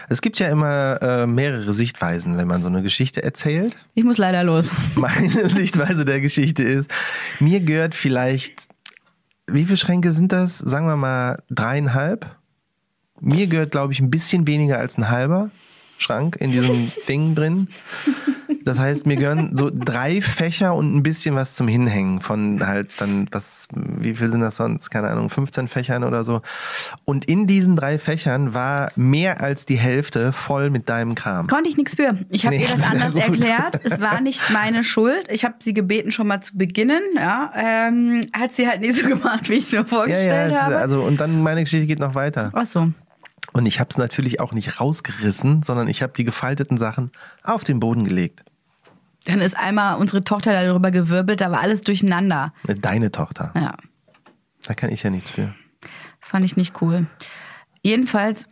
[0.08, 3.74] Es gibt ja immer äh, mehrere Sichtweisen, wenn man so eine Geschichte erzählt.
[3.94, 4.66] Ich muss leider los.
[4.94, 6.88] Meine Sichtweise der Geschichte ist,
[7.40, 8.68] mir gehört vielleicht,
[9.48, 10.58] wie viele Schränke sind das?
[10.58, 12.36] Sagen wir mal dreieinhalb.
[13.20, 15.50] Mir gehört, glaube ich, ein bisschen weniger als ein halber.
[15.98, 17.68] Schrank in diesem Ding drin.
[18.64, 22.90] Das heißt, mir gehören so drei Fächer und ein bisschen was zum Hinhängen von halt
[22.98, 24.90] dann, was, wie viel sind das sonst?
[24.90, 26.42] Keine Ahnung, 15 Fächern oder so.
[27.04, 31.46] Und in diesen drei Fächern war mehr als die Hälfte voll mit deinem Kram.
[31.46, 32.18] Konnte ich nichts für.
[32.28, 33.22] Ich habe Nee, ihr das anders gut.
[33.22, 33.80] erklärt.
[33.84, 35.26] Es war nicht meine Schuld.
[35.30, 37.00] Ich habe sie gebeten, schon mal zu beginnen.
[37.14, 40.52] Ja, ähm, hat sie halt nicht so gemacht, wie ich es mir Ja, ja, vorgestellt
[40.54, 40.76] es- habe.
[40.76, 42.50] also und dann meine Geschichte geht noch weiter.
[42.52, 42.88] Ach so.
[43.56, 47.10] Und ich habe es natürlich auch nicht rausgerissen, sondern ich habe die gefalteten Sachen
[47.42, 48.44] auf den Boden gelegt.
[49.24, 52.52] Dann ist einmal unsere Tochter darüber gewirbelt, da war alles durcheinander.
[52.66, 53.52] Deine Tochter.
[53.54, 53.74] Ja,
[54.64, 55.54] Da kann ich ja nichts für.
[56.20, 57.06] fand ich nicht cool.
[57.82, 58.46] Jedenfalls,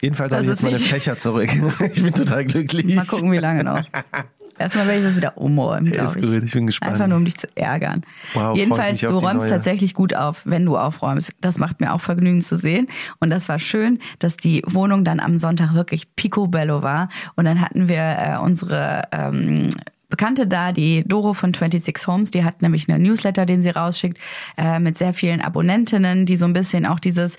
[0.00, 1.50] Jedenfalls habe ich jetzt meine Fächer zurück.
[1.92, 2.94] ich bin total glücklich.
[2.94, 3.82] mal gucken, wie lange noch.
[4.58, 6.24] Erstmal werde ich das wieder umräumen, glaube ich.
[6.24, 6.92] gut, ich bin gespannt.
[6.92, 8.02] Einfach nur, um dich zu ärgern.
[8.34, 11.32] Wow, Jedenfalls, du räumst tatsächlich gut auf, wenn du aufräumst.
[11.40, 12.88] Das macht mir auch Vergnügen zu sehen.
[13.20, 17.08] Und das war schön, dass die Wohnung dann am Sonntag wirklich picobello war.
[17.36, 19.70] Und dann hatten wir äh, unsere ähm,
[20.08, 24.18] Bekannte da, die Doro von 26 Homes, die hat nämlich einen Newsletter, den sie rausschickt,
[24.56, 27.36] äh, mit sehr vielen Abonnentinnen, die so ein bisschen auch dieses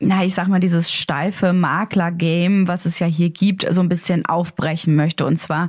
[0.00, 4.26] na, ich sag mal, dieses steife Makler-Game, was es ja hier gibt, so ein bisschen
[4.26, 5.24] aufbrechen möchte.
[5.24, 5.68] Und zwar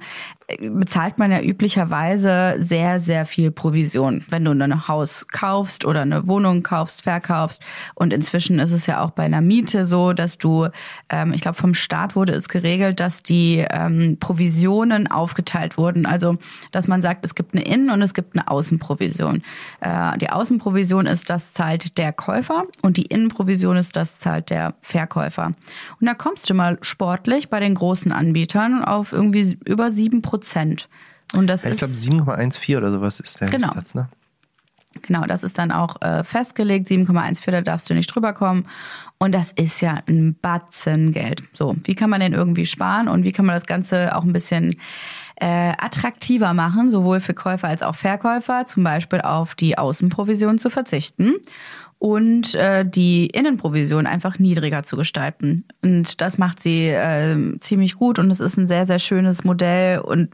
[0.60, 6.28] bezahlt man ja üblicherweise sehr, sehr viel Provision, wenn du ein Haus kaufst oder eine
[6.28, 7.62] Wohnung kaufst, verkaufst.
[7.96, 10.68] Und inzwischen ist es ja auch bei einer Miete so, dass du,
[11.10, 16.06] ähm, ich glaube, vom Staat wurde es geregelt, dass die ähm, Provisionen aufgeteilt wurden.
[16.06, 16.38] Also,
[16.72, 19.42] dass man sagt, es gibt eine Innen- und es gibt eine Außenprovision.
[19.82, 24.76] Äh, die Außenprovision ist, das zahlt der Käufer und die Innenprovision ist, das zahlt der
[24.82, 25.54] Verkäufer.
[26.00, 30.35] Und da kommst du mal sportlich bei den großen Anbietern auf irgendwie über sieben Prozent.
[31.34, 33.74] Und das ich ist glaube 7,14 oder sowas ist der Genau.
[33.74, 34.10] Satz, ne?
[35.02, 38.66] Genau, das ist dann auch äh, festgelegt, 7,14, da darfst du nicht drüber kommen.
[39.18, 41.44] Und das ist ja ein Batzen Geld.
[41.54, 44.32] So, wie kann man denn irgendwie sparen und wie kann man das Ganze auch ein
[44.34, 44.76] bisschen
[45.38, 50.70] äh, attraktiver machen, sowohl für Käufer als auch Verkäufer, zum Beispiel auf die Außenprovision zu
[50.70, 51.36] verzichten
[52.00, 55.66] und äh, die Innenprovision einfach niedriger zu gestalten.
[55.84, 60.00] Und das macht sie äh, ziemlich gut und es ist ein sehr, sehr schönes Modell
[60.00, 60.30] und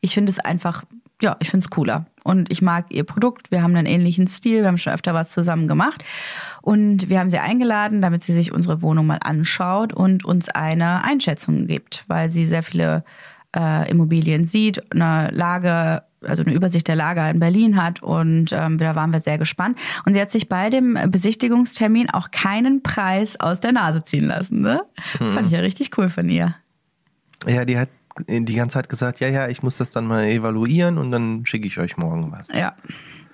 [0.00, 0.84] ich finde es einfach
[1.22, 2.06] ja, ich find's cooler.
[2.24, 3.50] Und ich mag ihr Produkt.
[3.50, 4.62] Wir haben einen ähnlichen Stil.
[4.62, 6.04] Wir haben schon öfter was zusammen gemacht.
[6.62, 11.04] Und wir haben sie eingeladen, damit sie sich unsere Wohnung mal anschaut und uns eine
[11.04, 13.04] Einschätzung gibt, weil sie sehr viele
[13.56, 18.02] äh, Immobilien sieht, eine Lage, also eine Übersicht der Lage in Berlin hat.
[18.02, 19.78] Und ähm, da waren wir sehr gespannt.
[20.04, 24.60] Und sie hat sich bei dem Besichtigungstermin auch keinen Preis aus der Nase ziehen lassen.
[24.60, 24.82] Ne?
[25.18, 26.54] Fand ich ja richtig cool von ihr.
[27.46, 27.88] Ja, die hat
[28.28, 31.66] die ganze Zeit gesagt, ja, ja, ich muss das dann mal evaluieren und dann schicke
[31.66, 32.48] ich euch morgen was.
[32.48, 32.74] Ja,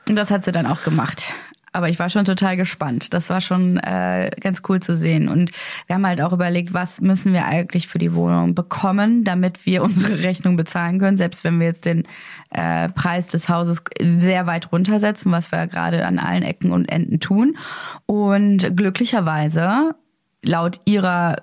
[0.08, 1.32] und das hat sie dann auch gemacht.
[1.76, 3.12] Aber ich war schon total gespannt.
[3.12, 5.28] Das war schon äh, ganz cool zu sehen.
[5.28, 5.50] Und
[5.86, 9.82] wir haben halt auch überlegt, was müssen wir eigentlich für die Wohnung bekommen, damit wir
[9.84, 12.04] unsere Rechnung bezahlen können, selbst wenn wir jetzt den
[12.50, 13.82] äh, Preis des Hauses
[14.16, 17.58] sehr weit runtersetzen, was wir ja gerade an allen Ecken und Enden tun.
[18.06, 19.94] Und glücklicherweise
[20.42, 21.36] laut ihrer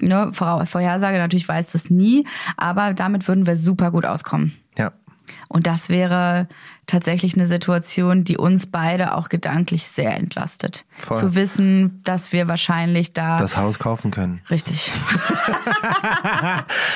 [0.00, 4.52] ne, Vor- Vorhersage, natürlich weiß das nie, aber damit würden wir super gut auskommen.
[4.76, 4.90] Ja.
[5.48, 6.48] Und das wäre
[6.86, 10.84] tatsächlich eine Situation, die uns beide auch gedanklich sehr entlastet.
[10.98, 11.18] Voll.
[11.18, 14.40] Zu wissen, dass wir wahrscheinlich da Das Haus kaufen können.
[14.50, 14.92] richtig.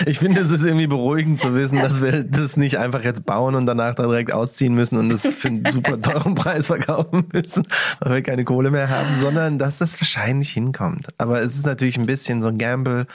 [0.06, 3.54] Ich finde, es ist irgendwie beruhigend zu wissen, dass wir das nicht einfach jetzt bauen
[3.54, 7.66] und danach dann direkt ausziehen müssen und das für einen super teuren Preis verkaufen müssen,
[8.00, 11.08] weil wir keine Kohle mehr haben, sondern dass das wahrscheinlich hinkommt.
[11.18, 13.06] Aber es ist natürlich ein bisschen so ein Gamble,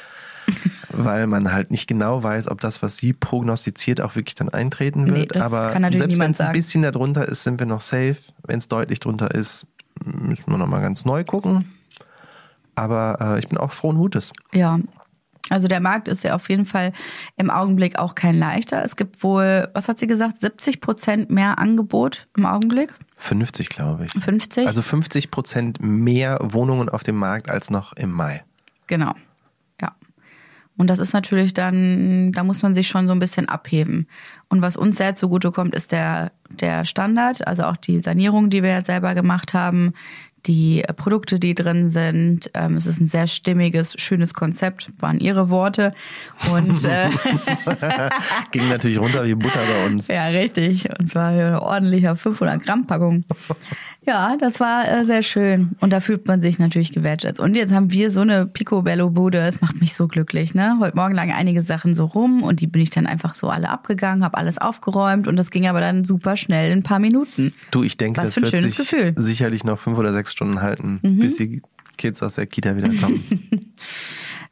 [0.98, 5.04] weil man halt nicht genau weiß, ob das, was sie prognostiziert, auch wirklich dann eintreten
[5.04, 5.36] Nee, wird.
[5.36, 8.18] das Aber selbst wenn es ein bisschen darunter ist, sind wir noch safe.
[8.46, 9.68] Wenn es deutlich drunter ist,
[10.04, 11.74] müssen wir nochmal ganz neu gucken.
[12.76, 14.34] Aber äh, ich bin auch frohen Hutes.
[14.54, 14.80] Ja.
[15.50, 16.92] Also der Markt ist ja auf jeden Fall
[17.38, 18.84] im Augenblick auch kein leichter.
[18.84, 22.94] Es gibt wohl, was hat sie gesagt, 70 Prozent mehr Angebot im Augenblick?
[23.18, 24.12] 50, glaube ich.
[24.12, 24.68] 50?
[24.68, 28.44] Also 50 Prozent mehr Wohnungen auf dem Markt als noch im Mai.
[28.88, 29.14] Genau.
[30.76, 30.82] Ja.
[30.82, 34.08] Und das ist natürlich dann, da muss man sich schon so ein bisschen abheben.
[34.50, 38.72] Und was uns sehr zugutekommt, ist der, der Standard, also auch die Sanierung, die wir
[38.72, 39.94] jetzt selber gemacht haben.
[40.48, 42.52] die Produkte, die drin sind.
[42.54, 45.94] Ähm, es ist ein sehr stimmiges, schönes Konzept, waren ihre Worte.
[46.52, 47.10] Und äh,
[48.52, 50.08] Ging natürlich runter wie Butter bei uns.
[50.08, 50.88] ja, richtig.
[51.00, 53.24] Und zwar eine ordentliche 500 Gramm Packung.
[54.08, 55.72] Ja, das war äh, sehr schön.
[55.80, 57.40] Und da fühlt man sich natürlich gewertschätzt.
[57.40, 59.40] Und jetzt haben wir so eine Picobello-Bude.
[59.40, 60.54] Es macht mich so glücklich.
[60.54, 60.76] Ne?
[60.80, 63.70] Heute Morgen lagen einige Sachen so rum und die bin ich dann einfach so alle
[63.70, 67.54] abgegangen, habe alles aufgeräumt und das ging aber dann super schnell in ein paar Minuten.
[67.72, 69.14] Du, ich denke, Was das für ein wird schönes sich Gefühl.
[69.18, 69.22] Mhm.
[69.24, 71.62] sicherlich noch fünf oder sechs Stunden halten, bis die
[71.98, 73.24] Kids aus der Kita wieder kommen.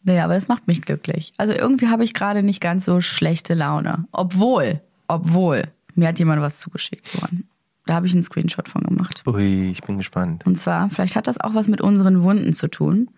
[0.06, 1.32] Naja, aber das macht mich glücklich.
[1.38, 4.06] Also irgendwie habe ich gerade nicht ganz so schlechte Laune.
[4.12, 5.64] Obwohl, obwohl,
[5.96, 7.46] mir hat jemand was zugeschickt, Johann.
[7.86, 9.24] Da habe ich einen Screenshot von gemacht.
[9.28, 10.46] Ui, ich bin gespannt.
[10.46, 13.10] Und zwar, vielleicht hat das auch was mit unseren Wunden zu tun.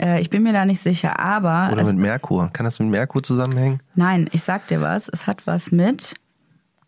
[0.00, 2.50] Äh, ich bin mir da nicht sicher, aber Oder mit Merkur.
[2.52, 3.80] Kann das mit Merkur zusammenhängen?
[3.94, 6.14] nein, ich sag dir was, es hat was mit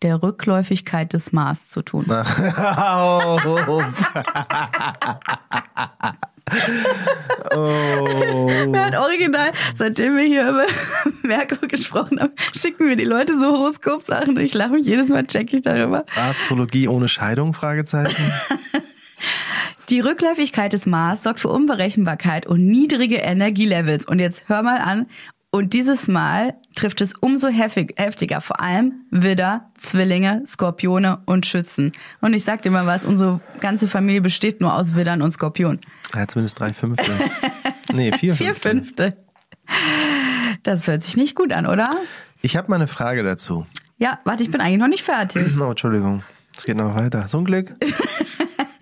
[0.03, 2.07] der Rückläufigkeit des Mars zu tun.
[7.55, 7.57] oh.
[7.57, 10.67] Wir hat original, seitdem wir hier über
[11.23, 15.27] Merkur gesprochen haben, schicken mir die Leute so Horoskopsachen und ich lache mich jedes Mal,
[15.27, 16.05] check ich darüber.
[16.17, 17.55] Astrologie ohne Scheidung?
[17.55, 18.33] Fragezeichen.
[19.91, 24.07] Die Rückläufigkeit des Mars sorgt für Unberechenbarkeit und niedrige Energielevels.
[24.07, 25.07] Und jetzt hör mal an.
[25.55, 31.93] Und dieses Mal trifft es umso heftig, heftiger, vor allem Widder, Zwillinge, Skorpione und Schützen.
[32.21, 35.79] Und ich sag dir mal was, unsere ganze Familie besteht nur aus Widdern und Skorpionen.
[36.13, 37.15] Ja, zumindest drei Fünftel.
[37.93, 39.13] Nee, vier, Vier Fünftel.
[39.13, 39.17] Fünfte.
[40.65, 41.85] Das hört sich nicht gut an, oder?
[42.43, 43.65] Ich habe mal eine Frage dazu.
[43.99, 45.41] Ja, warte, ich bin eigentlich noch nicht fertig.
[45.61, 46.25] Oh, Entschuldigung.
[46.57, 47.29] Es geht noch weiter.
[47.29, 47.75] So ein Glück.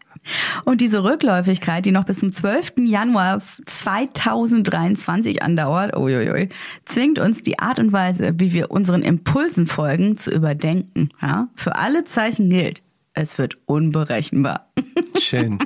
[0.64, 2.74] Und diese Rückläufigkeit, die noch bis zum 12.
[2.84, 6.48] Januar 2023 andauert, uiuiui,
[6.84, 11.08] zwingt uns die Art und Weise, wie wir unseren Impulsen folgen, zu überdenken.
[11.20, 11.48] Ja?
[11.54, 12.82] Für alle Zeichen gilt,
[13.14, 14.68] es wird unberechenbar.
[15.20, 15.58] Schön.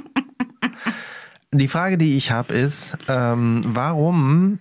[1.53, 4.59] Die Frage, die ich habe, ist, ähm, warum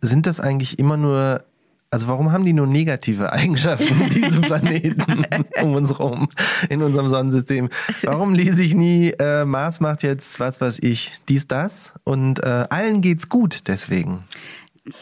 [0.00, 1.42] sind das eigentlich immer nur,
[1.90, 5.24] also warum haben die nur negative Eigenschaften, diese Planeten
[5.62, 6.28] um uns rum,
[6.68, 7.68] in unserem Sonnensystem?
[8.02, 12.64] Warum lese ich nie, äh, Mars macht jetzt, was weiß ich, dies, das und äh,
[12.70, 14.24] allen geht's gut deswegen?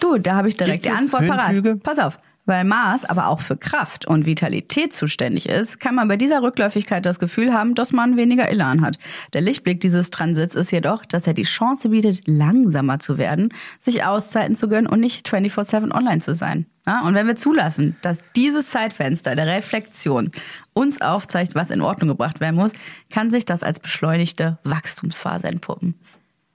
[0.01, 1.83] Du, da habe ich direkt Gibt die Antwort parat.
[1.83, 2.19] Pass auf.
[2.49, 7.05] Weil Mars aber auch für Kraft und Vitalität zuständig ist, kann man bei dieser Rückläufigkeit
[7.05, 8.99] das Gefühl haben, dass man weniger Elan hat.
[9.35, 14.03] Der Lichtblick dieses Transits ist jedoch, dass er die Chance bietet, langsamer zu werden, sich
[14.03, 16.65] Auszeiten zu gönnen und nicht 24-7 online zu sein.
[16.89, 20.31] Ja, und wenn wir zulassen, dass dieses Zeitfenster der Reflexion
[20.73, 22.73] uns aufzeigt, was in Ordnung gebracht werden muss,
[23.11, 25.95] kann sich das als beschleunigte Wachstumsphase entpuppen.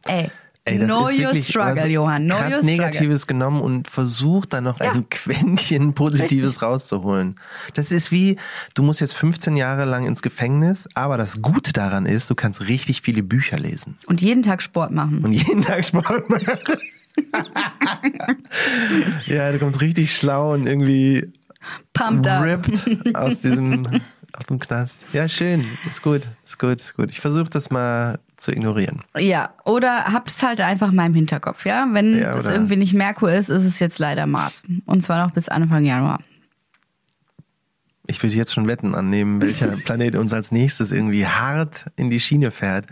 [0.05, 0.27] Ey,
[0.65, 2.23] Ey, das know ist your wirklich struggle, was Johann.
[2.25, 2.75] Know krass your struggle.
[2.77, 4.93] Negatives genommen und versucht dann noch Ja.
[4.93, 6.61] ein Quäntchen Positives Richtig.
[6.63, 7.35] rauszuholen.
[7.73, 8.37] Das ist wie,
[8.73, 12.61] du musst jetzt 15 Jahre lang ins Gefängnis, aber das Gute daran ist, du kannst
[12.61, 15.19] richtig viele Bücher lesen Und jeden Tag Sport machen.
[15.23, 16.47] und jeden Tag Sport machen.
[19.27, 21.31] ja, du kommst richtig schlau und irgendwie
[21.93, 22.43] Pumped up.
[22.43, 23.87] ripped aus diesem
[24.35, 24.97] aus dem Knast.
[25.13, 25.65] Ja, schön.
[25.87, 27.09] Ist gut, ist gut, ist gut.
[27.11, 29.03] Ich versuche das mal zu ignorieren.
[29.17, 31.87] Ja, oder hab's halt einfach mal im Hinterkopf, ja?
[31.91, 34.63] Wenn Ja, es irgendwie nicht Merkur ist, ist es jetzt leider Mars.
[34.85, 36.19] Und zwar noch bis Anfang Januar.
[38.05, 42.19] Ich würde jetzt schon Wetten annehmen, welcher Planet uns als nächstes irgendwie hart in die
[42.19, 42.87] Schiene fährt.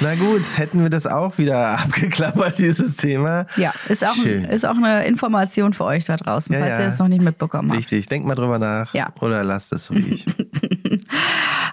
[0.00, 3.46] Na gut, hätten wir das auch wieder abgeklappert, dieses Thema.
[3.56, 4.44] Ja, ist auch, Schön.
[4.44, 6.80] ist auch eine Information für euch da draußen, Ja, falls ja.
[6.86, 7.78] ihr es noch nicht mitbekommen habt.
[7.78, 8.92] Richtig, denk mal drüber nach.
[8.94, 9.08] Ja.
[9.20, 10.26] Oder lasst es so wie ich.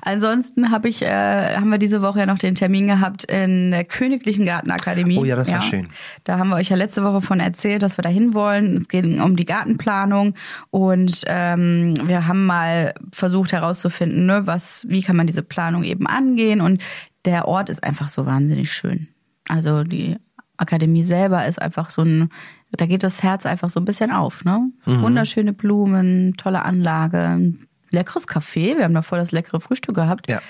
[0.02, 3.84] Ansonsten hab ich, äh, haben wir diese Woche ja noch den Termin gehabt in der
[3.84, 5.18] Königlichen Gartenakademie.
[5.18, 5.90] Oh ja, das war schön.
[6.24, 8.78] Da haben wir euch ja letzte Woche von erzählt, dass wir da hin wollen.
[8.78, 10.36] Es geht um die Gartenplanung
[10.72, 16.08] und ähm, wir haben mal versucht herauszufinden, ne, was, wie kann man diese Planung eben
[16.08, 16.62] angehen.
[16.62, 16.82] Und
[17.26, 19.08] der Ort ist einfach so wahnsinnig schön.
[19.48, 20.18] Also die
[20.58, 22.30] Akademie selber ist einfach so ein,
[22.72, 24.44] da geht das Herz einfach so ein bisschen auf.
[24.46, 24.72] Ne?
[24.86, 25.02] Mhm.
[25.02, 27.60] Wunderschöne Blumen, tolle Anlage, ein
[27.92, 28.78] leckeres Café.
[28.78, 30.42] Wir haben da voll das leckere Frühstück gehabt Ja.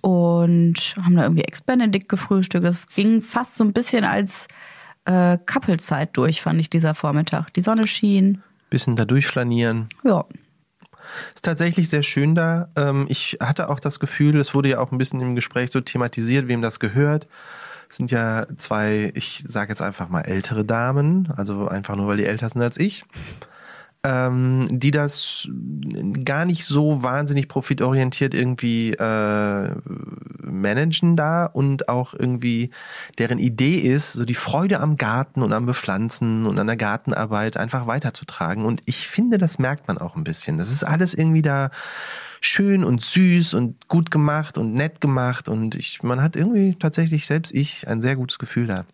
[0.00, 2.64] und haben da irgendwie Ex-Benedict gefrühstückt.
[2.64, 4.48] Das ging fast so ein bisschen als
[5.04, 7.52] äh, Kappelzeit durch, fand ich dieser Vormittag.
[7.54, 8.42] Die Sonne schien.
[8.70, 9.88] Bisschen da durchflanieren.
[10.04, 10.24] Ja.
[11.34, 12.68] Ist tatsächlich sehr schön da.
[12.76, 15.80] Ähm, Ich hatte auch das Gefühl, es wurde ja auch ein bisschen im Gespräch so
[15.80, 17.26] thematisiert, wem das gehört.
[17.90, 22.18] Es sind ja zwei, ich sage jetzt einfach mal ältere Damen, also einfach nur, weil
[22.18, 23.04] die älter sind als ich,
[24.04, 25.48] ähm, die das
[26.24, 29.74] gar nicht so wahnsinnig profitorientiert irgendwie äh,
[30.40, 32.70] managen da und auch irgendwie
[33.18, 37.56] deren Idee ist, so die Freude am Garten und am Bepflanzen und an der Gartenarbeit
[37.56, 38.64] einfach weiterzutragen.
[38.64, 40.58] Und ich finde, das merkt man auch ein bisschen.
[40.58, 41.70] Das ist alles irgendwie da
[42.40, 47.26] schön und süß und gut gemacht und nett gemacht und ich, man hat irgendwie tatsächlich
[47.26, 48.86] selbst ich ein sehr gutes Gefühl da.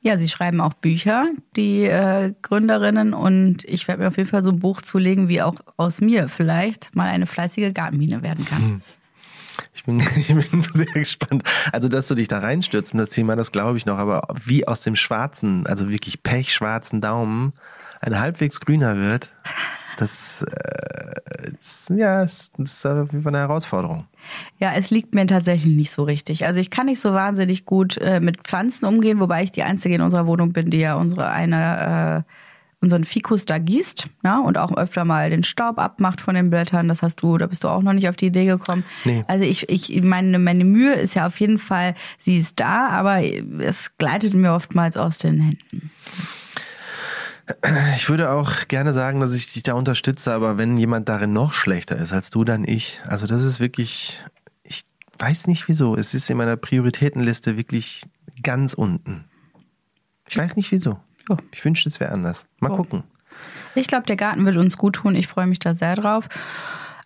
[0.00, 4.44] Ja, sie schreiben auch Bücher, die äh, Gründerinnen, und ich werde mir auf jeden Fall
[4.44, 8.62] so ein Buch zulegen, wie auch aus mir vielleicht mal eine fleißige Gartenmine werden kann.
[8.62, 8.80] Hm.
[9.74, 11.42] Ich bin, ich bin sehr gespannt.
[11.72, 14.68] Also, dass du dich da reinstürzt in das Thema, das glaube ich noch, aber wie
[14.68, 17.52] aus dem schwarzen, also wirklich pechschwarzen Daumen
[18.00, 19.30] ein halbwegs grüner wird,
[19.96, 24.06] das, äh, ist, ja, ist, ist auf jeden Fall eine Herausforderung.
[24.58, 26.46] Ja, es liegt mir tatsächlich nicht so richtig.
[26.46, 29.94] Also ich kann nicht so wahnsinnig gut äh, mit Pflanzen umgehen, wobei ich die Einzige
[29.94, 32.32] in unserer Wohnung bin, die ja unsere eine äh,
[32.80, 36.88] unseren Fikus da gießt ja, und auch öfter mal den Staub abmacht von den Blättern.
[36.88, 38.84] Das hast du, da bist du auch noch nicht auf die Idee gekommen.
[39.04, 39.24] Nee.
[39.26, 43.22] Also ich, ich meine, meine Mühe ist ja auf jeden Fall, sie ist da, aber
[43.60, 45.90] es gleitet mir oftmals aus den Händen.
[47.96, 51.54] Ich würde auch gerne sagen, dass ich dich da unterstütze, aber wenn jemand darin noch
[51.54, 53.00] schlechter ist als du, dann ich.
[53.06, 54.20] Also das ist wirklich,
[54.62, 54.84] ich
[55.18, 55.96] weiß nicht wieso.
[55.96, 58.02] Es ist in meiner Prioritätenliste wirklich
[58.42, 59.24] ganz unten.
[60.28, 61.00] Ich weiß nicht wieso.
[61.50, 62.46] Ich wünschte, es wäre anders.
[62.60, 63.02] Mal gucken.
[63.74, 65.14] Ich glaube, der Garten wird uns gut tun.
[65.14, 66.28] Ich freue mich da sehr drauf.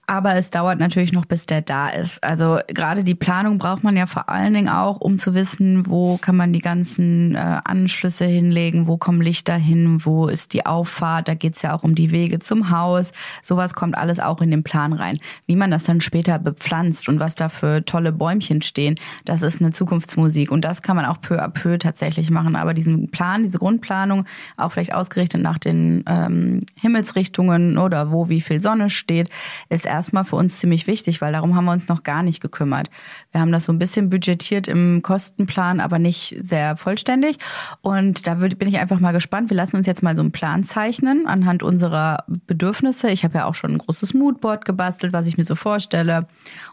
[0.07, 2.23] Aber es dauert natürlich noch, bis der da ist.
[2.25, 6.19] Also gerade die Planung braucht man ja vor allen Dingen auch, um zu wissen, wo
[6.19, 11.29] kann man die ganzen äh, Anschlüsse hinlegen, wo kommen Lichter hin, wo ist die Auffahrt.
[11.29, 13.13] Da geht's ja auch um die Wege zum Haus.
[13.43, 15.19] Sowas kommt alles auch in den Plan rein.
[15.47, 19.61] Wie man das dann später bepflanzt und was da für tolle Bäumchen stehen, das ist
[19.61, 20.51] eine Zukunftsmusik.
[20.51, 22.57] Und das kann man auch peu à peu tatsächlich machen.
[22.57, 28.41] Aber diesen Plan, diese Grundplanung, auch vielleicht ausgerichtet nach den ähm, Himmelsrichtungen oder wo wie
[28.41, 29.31] viel Sonne steht,
[29.69, 32.89] ist erstmal für uns ziemlich wichtig, weil darum haben wir uns noch gar nicht gekümmert.
[33.31, 37.37] Wir haben das so ein bisschen budgetiert im Kostenplan, aber nicht sehr vollständig.
[37.83, 39.51] Und da bin ich einfach mal gespannt.
[39.51, 43.11] Wir lassen uns jetzt mal so einen Plan zeichnen anhand unserer Bedürfnisse.
[43.11, 46.27] Ich habe ja auch schon ein großes Moodboard gebastelt, was ich mir so vorstelle.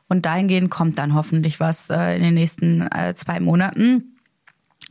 [0.08, 4.16] Und dahingehend kommt dann hoffentlich was äh, in den nächsten äh, zwei Monaten.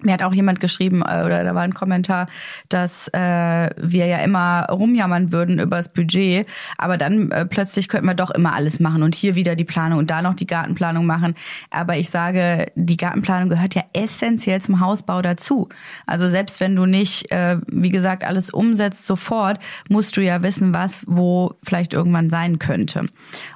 [0.01, 2.29] Mir hat auch jemand geschrieben, äh, oder da war ein Kommentar,
[2.69, 8.07] dass äh, wir ja immer rumjammern würden über das Budget, aber dann äh, plötzlich könnten
[8.07, 11.05] wir doch immer alles machen und hier wieder die Planung und da noch die Gartenplanung
[11.05, 11.35] machen.
[11.71, 15.69] Aber ich sage, die Gartenplanung gehört ja essentiell zum Hausbau dazu.
[16.07, 19.59] Also selbst wenn du nicht, äh, wie gesagt, alles umsetzt sofort,
[19.89, 23.09] musst du ja wissen, was wo vielleicht irgendwann sein könnte.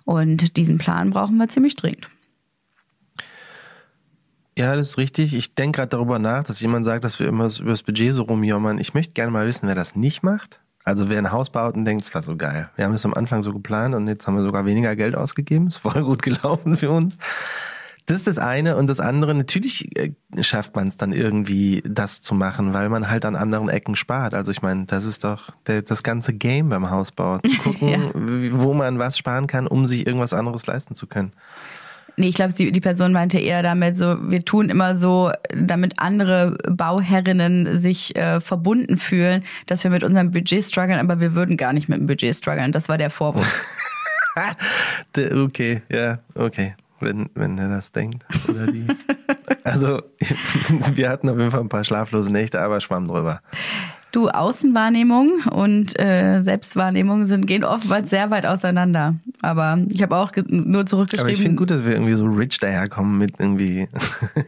[0.05, 2.09] Und diesen Plan brauchen wir ziemlich dringend.
[4.57, 5.35] Ja, das ist richtig.
[5.35, 8.23] Ich denke gerade darüber nach, dass jemand sagt, dass wir immer über das Budget so
[8.23, 8.79] rumjammern.
[8.79, 10.61] Ich möchte gerne mal wissen, wer das nicht macht.
[10.85, 12.69] Also wer ein Haus baut und denkt, es war so geil.
[12.77, 15.69] Wir haben es am Anfang so geplant und jetzt haben wir sogar weniger Geld ausgegeben.
[15.69, 17.17] Ist voll gut gelaufen für uns.
[18.07, 18.77] Das ist das eine.
[18.77, 20.11] Und das andere, natürlich äh,
[20.43, 24.35] schafft man es dann irgendwie, das zu machen, weil man halt an anderen Ecken spart.
[24.35, 27.39] Also ich meine, das ist doch der, das ganze Game beim Hausbau.
[27.39, 28.61] Zu gucken, ja.
[28.61, 31.33] wo man was sparen kann, um sich irgendwas anderes leisten zu können.
[32.17, 36.59] Nee, ich glaube, die Person meinte eher damit so, wir tun immer so, damit andere
[36.69, 41.73] Bauherrinnen sich äh, verbunden fühlen, dass wir mit unserem Budget strugglen, aber wir würden gar
[41.73, 42.73] nicht mit dem Budget strugglen.
[42.73, 43.55] Das war der Vorwurf.
[45.35, 46.75] okay, ja, okay.
[47.01, 48.25] Wenn, wenn er das denkt.
[48.49, 48.87] Oder die.
[49.65, 50.03] also,
[50.95, 53.41] wir hatten auf jeden Fall ein paar schlaflose Nächte, aber schwamm drüber.
[54.13, 59.15] Du, Außenwahrnehmung und äh, Selbstwahrnehmung sind, gehen oftmals sehr weit auseinander.
[59.41, 61.25] Aber ich habe auch nur zurückgeschrieben.
[61.25, 63.89] Aber ich finde gut, dass wir irgendwie so rich daherkommen mit irgendwie,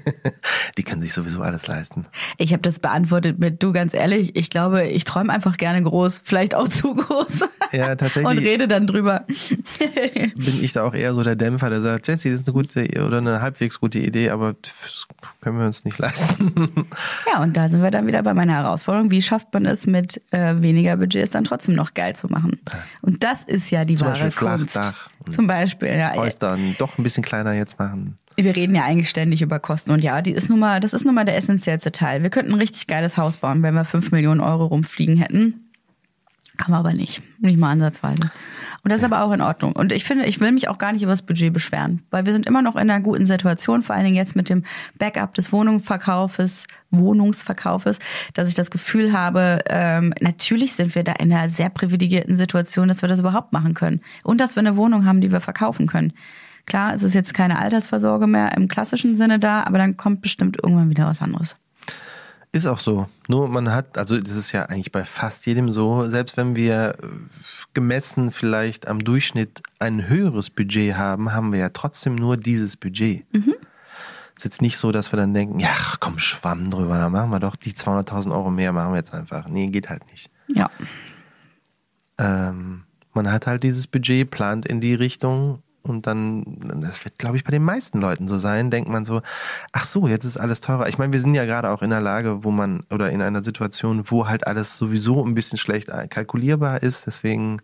[0.76, 2.04] die können sich sowieso alles leisten.
[2.36, 6.20] Ich habe das beantwortet mit, du ganz ehrlich, ich glaube, ich träume einfach gerne groß,
[6.24, 7.40] vielleicht auch zu groß.
[7.72, 8.26] Ja, tatsächlich.
[8.26, 9.24] und rede dann drüber.
[9.78, 12.86] bin ich da auch eher so der Dämpfer, der sagt, Jesse, das ist eine gute
[13.02, 15.06] oder eine halbwegs gute Idee, aber das
[15.40, 16.52] können wir uns nicht leisten.
[17.32, 19.10] ja, und da sind wir dann wieder bei meiner Herausforderung.
[19.10, 22.60] Wie schafft man es mit äh, weniger Budget, es dann trotzdem noch geil zu machen?
[23.00, 24.70] Und das ist ja die Zum wahre Beispiel Kunst.
[24.72, 25.10] Flachdach.
[25.32, 26.14] Zum Beispiel, ja.
[26.16, 28.18] Äußern doch ein bisschen kleiner jetzt machen.
[28.36, 31.04] Wir reden ja eigentlich ständig über Kosten und ja, die ist nun mal, das ist
[31.04, 32.22] nun mal der essentiellste Teil.
[32.22, 35.63] Wir könnten ein richtig geiles Haus bauen, wenn wir 5 Millionen Euro rumfliegen hätten.
[36.58, 37.20] Haben wir aber nicht.
[37.40, 38.30] Nicht mal ansatzweise.
[38.84, 39.72] Und das ist aber auch in Ordnung.
[39.72, 42.32] Und ich finde, ich will mich auch gar nicht über das Budget beschweren, weil wir
[42.32, 44.62] sind immer noch in einer guten Situation, vor allen Dingen jetzt mit dem
[44.98, 47.98] Backup des Wohnungsverkaufes, Wohnungsverkaufes,
[48.34, 52.86] dass ich das Gefühl habe, ähm, natürlich sind wir da in einer sehr privilegierten Situation,
[52.86, 54.00] dass wir das überhaupt machen können.
[54.22, 56.12] Und dass wir eine Wohnung haben, die wir verkaufen können.
[56.66, 60.56] Klar, es ist jetzt keine Altersversorge mehr im klassischen Sinne da, aber dann kommt bestimmt
[60.62, 61.56] irgendwann wieder was anderes.
[62.54, 63.08] Ist auch so.
[63.26, 66.94] Nur man hat, also das ist ja eigentlich bei fast jedem so, selbst wenn wir
[67.02, 67.06] äh,
[67.74, 73.24] gemessen vielleicht am Durchschnitt ein höheres Budget haben, haben wir ja trotzdem nur dieses Budget.
[73.34, 73.56] Mhm.
[74.36, 77.40] Ist jetzt nicht so, dass wir dann denken, ja, komm, schwamm drüber, dann machen wir
[77.40, 79.48] doch die 200.000 Euro mehr, machen wir jetzt einfach.
[79.48, 80.30] Nee, geht halt nicht.
[80.54, 80.70] Ja.
[82.18, 82.84] Ähm,
[83.14, 86.44] man hat halt dieses Budget, plant in die Richtung und dann,
[86.80, 89.20] das wird, glaube ich, bei den meisten Leuten so sein, denkt man so,
[89.72, 90.88] ach so, jetzt ist alles teurer.
[90.88, 93.44] Ich meine, wir sind ja gerade auch in einer Lage, wo man, oder in einer
[93.44, 97.06] Situation, wo halt alles sowieso ein bisschen schlecht kalkulierbar ist.
[97.06, 97.60] Deswegen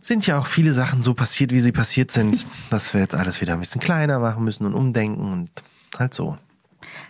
[0.00, 3.40] sind ja auch viele Sachen so passiert, wie sie passiert sind, dass wir jetzt alles
[3.40, 5.50] wieder ein bisschen kleiner machen müssen und umdenken und
[5.98, 6.38] halt so.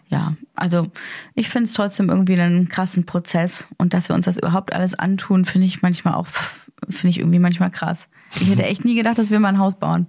[0.08, 0.90] Ja, also
[1.34, 4.94] ich finde es trotzdem irgendwie einen krassen Prozess und dass wir uns das überhaupt alles
[4.94, 6.28] antun, finde ich manchmal auch,
[6.88, 8.08] finde ich irgendwie manchmal krass.
[8.34, 10.08] Ich hätte echt nie gedacht, dass wir mal ein Haus bauen.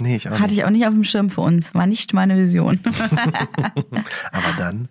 [0.00, 0.58] Nee, ich auch Hatte nicht.
[0.58, 1.74] ich auch nicht auf dem Schirm für uns.
[1.74, 2.80] War nicht meine Vision.
[4.32, 4.88] Aber dann.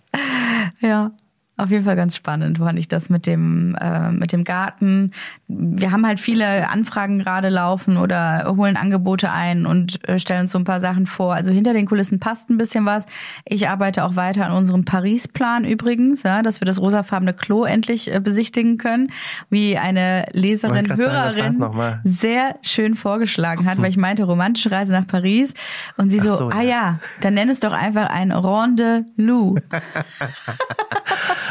[0.79, 1.11] ja.
[1.57, 5.11] Auf jeden Fall ganz spannend fand ich das mit dem, äh, mit dem Garten.
[5.47, 10.53] Wir haben halt viele Anfragen gerade laufen oder holen Angebote ein und äh, stellen uns
[10.53, 11.35] so ein paar Sachen vor.
[11.35, 13.05] Also hinter den Kulissen passt ein bisschen was.
[13.45, 18.11] Ich arbeite auch weiter an unserem Paris-Plan übrigens, ja, dass wir das rosafarbene Klo endlich
[18.11, 19.11] äh, besichtigen können,
[19.49, 22.01] wie eine Leserin, sagen, Hörerin nochmal?
[22.05, 25.53] sehr schön vorgeschlagen hat, weil ich meinte romantische Reise nach Paris
[25.97, 26.69] und sie so, so, ah ja.
[26.69, 29.59] ja, dann nenn es doch einfach ein Rendezvous.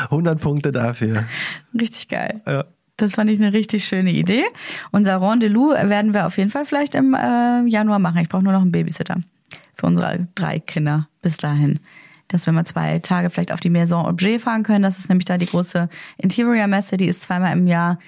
[0.05, 1.25] 100 Punkte dafür.
[1.79, 2.41] Richtig geil.
[2.47, 2.65] Ja.
[3.01, 4.45] Das fand ich eine richtig schöne Idee.
[4.91, 8.19] Unser Rendezvous werden wir auf jeden Fall vielleicht im äh, Januar machen.
[8.21, 9.17] Ich brauche nur noch einen Babysitter
[9.75, 11.81] für unsere drei Kinder bis dahin.
[12.29, 14.83] Dass wir mal zwei Tage vielleicht auf die Maison Objet fahren können.
[14.83, 15.89] Das ist nämlich da die große
[16.19, 17.99] Interior-Messe, die ist zweimal im Jahr.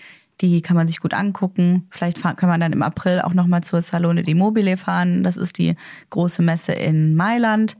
[0.42, 1.86] Die kann man sich gut angucken.
[1.90, 5.22] Vielleicht kann man dann im April auch nochmal zur Salone di Mobile fahren.
[5.22, 5.74] Das ist die
[6.10, 7.76] große Messe in Mailand.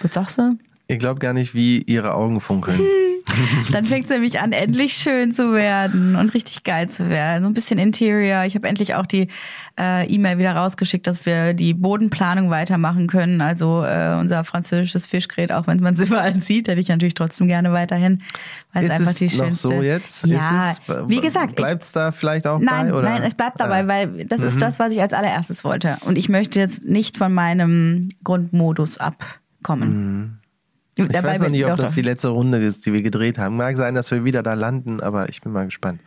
[0.00, 0.58] Was sagst du?
[0.92, 2.78] Ihr glaubt gar nicht, wie ihre Augen funkeln.
[3.72, 7.44] Dann fängt es nämlich an, endlich schön zu werden und richtig geil zu werden.
[7.44, 8.44] So ein bisschen Interior.
[8.44, 9.28] Ich habe endlich auch die
[9.80, 13.40] äh, E-Mail wieder rausgeschickt, dass wir die Bodenplanung weitermachen können.
[13.40, 17.46] Also äh, unser französisches Fischgerät, auch wenn man es überall sieht, hätte ich natürlich trotzdem
[17.46, 18.22] gerne weiterhin,
[18.74, 19.68] weil es ist einfach es die noch schönste.
[19.68, 20.26] so jetzt?
[20.26, 22.98] Ja, ist es, wie gesagt, bleibt es da vielleicht auch Nein, bei?
[22.98, 23.08] Oder?
[23.08, 23.88] nein, es bleibt dabei, Ah.
[23.88, 25.96] weil das ist das, was ich als allererstes wollte.
[26.04, 30.38] Und ich möchte jetzt nicht von meinem Grundmodus abkommen.
[30.94, 33.56] Ich weiß noch nicht, ob das die letzte Runde ist, die wir gedreht haben.
[33.56, 36.00] Mag sein, dass wir wieder da landen, aber ich bin mal gespannt.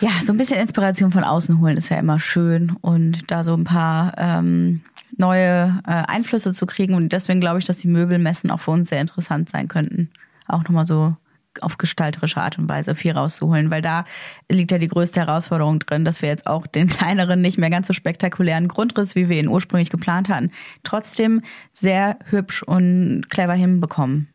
[0.00, 3.54] Ja, so ein bisschen Inspiration von außen holen ist ja immer schön und da so
[3.54, 4.80] ein paar ähm,
[5.16, 6.94] neue äh, Einflüsse zu kriegen.
[6.94, 10.10] Und deswegen glaube ich, dass die Möbelmessen auch für uns sehr interessant sein könnten.
[10.46, 11.16] Auch nochmal so
[11.62, 14.04] auf gestalterische Art und Weise viel rauszuholen, weil da
[14.50, 17.86] liegt ja die größte Herausforderung drin, dass wir jetzt auch den kleineren, nicht mehr ganz
[17.86, 20.50] so spektakulären Grundriss, wie wir ihn ursprünglich geplant hatten,
[20.82, 21.42] trotzdem
[21.72, 24.28] sehr hübsch und clever hinbekommen.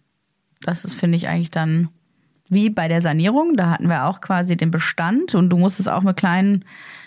[0.61, 1.89] Das ist, finde ich, eigentlich dann
[2.49, 3.55] wie bei der Sanierung.
[3.55, 6.65] Da hatten wir auch quasi den Bestand und du musstest auch mit kleinen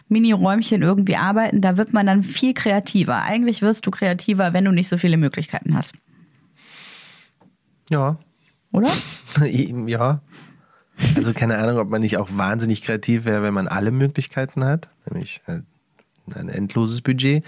[0.09, 1.61] Mini-Räumchen irgendwie arbeiten.
[1.61, 3.23] Da wird man dann viel kreativer.
[3.23, 5.95] Eigentlich wirst du kreativer, wenn du nicht so viele Möglichkeiten hast.
[7.91, 8.19] Ja,
[8.73, 8.91] Oder?
[9.47, 10.21] ja.
[11.17, 14.89] Also keine Ahnung, ob man nicht auch wahnsinnig kreativ wäre, wenn man alle Möglichkeiten hat,
[15.09, 17.45] nämlich ein endloses Budget.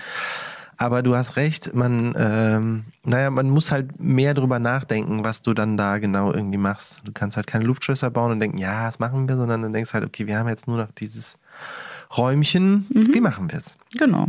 [0.76, 5.52] Aber du hast recht, man, ähm, naja, man muss halt mehr drüber nachdenken, was du
[5.52, 7.02] dann da genau irgendwie machst.
[7.04, 9.92] Du kannst halt keine Luftschlösser bauen und denken, ja, das machen wir, sondern du denkst
[9.92, 11.36] halt, okay, wir haben jetzt nur noch dieses
[12.16, 13.76] Räumchen, wie machen wir es?
[13.98, 14.28] Genau.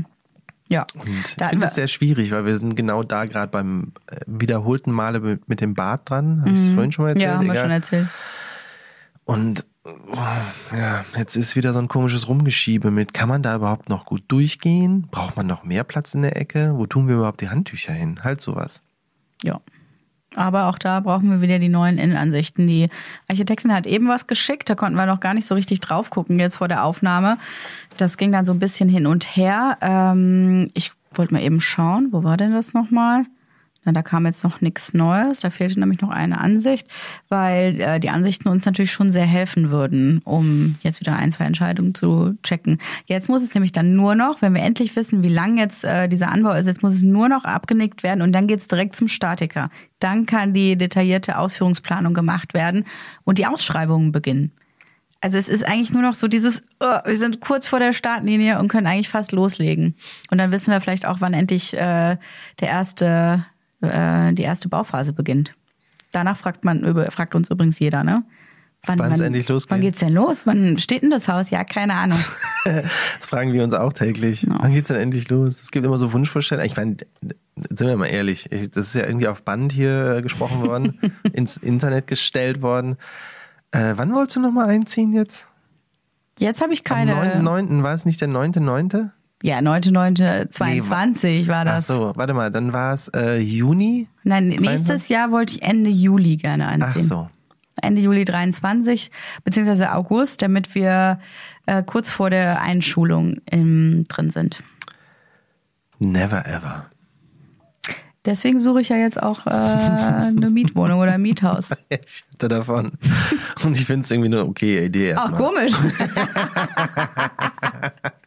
[0.71, 0.85] Ja.
[0.95, 4.15] Und ich finde wir- das sehr schwierig, weil wir sind genau da gerade beim äh,
[4.25, 6.41] wiederholten Male mit, dem Bad dran.
[6.41, 7.27] Habe ich es vorhin schon mal erzählt?
[7.27, 7.31] Mhm.
[7.31, 7.63] Ja, haben wir Egal.
[7.63, 8.07] schon erzählt.
[9.25, 13.89] Und oh, ja, jetzt ist wieder so ein komisches Rumgeschiebe mit, kann man da überhaupt
[13.89, 15.07] noch gut durchgehen?
[15.11, 16.73] Braucht man noch mehr Platz in der Ecke?
[16.75, 18.19] Wo tun wir überhaupt die Handtücher hin?
[18.23, 18.81] Halt sowas.
[19.43, 19.59] Ja.
[20.35, 22.65] Aber auch da brauchen wir wieder die neuen Innenansichten.
[22.65, 22.89] Die
[23.27, 26.39] Architektin hat eben was geschickt, da konnten wir noch gar nicht so richtig drauf gucken
[26.39, 27.37] jetzt vor der Aufnahme.
[27.97, 29.77] Das ging dann so ein bisschen hin und her.
[29.81, 33.25] Ähm, ich wollte mal eben schauen, wo war denn das nochmal?
[33.83, 35.39] Na, da kam jetzt noch nichts Neues.
[35.39, 36.87] Da fehlte nämlich noch eine Ansicht,
[37.29, 41.45] weil äh, die Ansichten uns natürlich schon sehr helfen würden, um jetzt wieder ein, zwei
[41.45, 42.77] Entscheidungen zu checken.
[43.05, 46.07] Jetzt muss es nämlich dann nur noch, wenn wir endlich wissen, wie lang jetzt äh,
[46.07, 49.07] dieser Anbau ist, jetzt muss es nur noch abgenickt werden und dann geht's direkt zum
[49.07, 49.71] Statiker.
[49.99, 52.85] Dann kann die detaillierte Ausführungsplanung gemacht werden
[53.23, 54.51] und die Ausschreibungen beginnen.
[55.21, 58.57] Also es ist eigentlich nur noch so dieses, oh, wir sind kurz vor der Startlinie
[58.57, 59.95] und können eigentlich fast loslegen.
[60.31, 62.17] Und dann wissen wir vielleicht auch, wann endlich äh,
[62.59, 63.45] der erste,
[63.81, 65.53] äh, die erste Bauphase beginnt.
[66.11, 68.23] Danach fragt man fragt uns übrigens jeder, ne?
[68.85, 69.71] Wann, wann- endlich losgeht.
[69.71, 70.41] Wann geht's denn los?
[70.45, 71.49] Wann steht denn das Haus?
[71.51, 72.19] Ja, keine Ahnung.
[72.63, 74.45] Das fragen wir uns auch täglich.
[74.47, 75.59] Wann geht's denn endlich los?
[75.63, 76.69] Es gibt immer so Wunschvorstellungen.
[76.69, 76.97] Ich meine,
[77.69, 80.99] sind wir mal ehrlich, ich, das ist ja irgendwie auf Band hier gesprochen worden,
[81.33, 82.97] ins Internet gestellt worden.
[83.71, 85.47] Äh, wann wolltest du nochmal einziehen jetzt?
[86.37, 87.13] Jetzt habe ich Am keine.
[87.41, 87.81] 9.9.
[87.81, 89.09] war es nicht der 9.9.?
[89.43, 91.87] Ja, 9.9.22 war Ach das.
[91.87, 94.07] so, warte mal, dann war es äh, Juni?
[94.23, 97.03] Nein, nächstes Jahr wollte ich Ende Juli gerne Ach anziehen.
[97.03, 97.29] so.
[97.81, 99.09] Ende Juli 23
[99.43, 101.19] beziehungsweise August, damit wir
[101.65, 104.61] äh, kurz vor der Einschulung im, drin sind.
[105.99, 106.85] Never ever.
[108.25, 111.69] Deswegen suche ich ja jetzt auch äh, eine Mietwohnung oder ein Miethaus.
[111.89, 112.91] Ich hatte davon.
[113.63, 115.15] Und ich finde es irgendwie eine okay Idee.
[115.15, 115.49] Ach, erstmal.
[115.49, 115.71] komisch.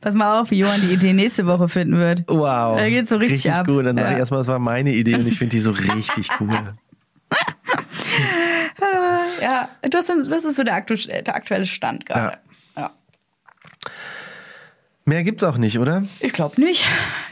[0.00, 2.24] Pass mal auf, wie Johann die Idee nächste Woche finden wird.
[2.28, 2.76] Wow.
[2.78, 3.66] Da geht's so richtig ab.
[3.66, 3.86] gut.
[3.86, 4.18] Dann sage ich Ja.
[4.18, 6.74] erstmal, das war meine Idee und ich finde die so richtig cool.
[9.40, 12.36] Ja, das, ist so der aktuelle Stand gerade.
[12.36, 12.40] Ja.
[15.08, 16.02] Mehr gibt's auch nicht, oder?
[16.18, 16.84] Ich glaube nicht.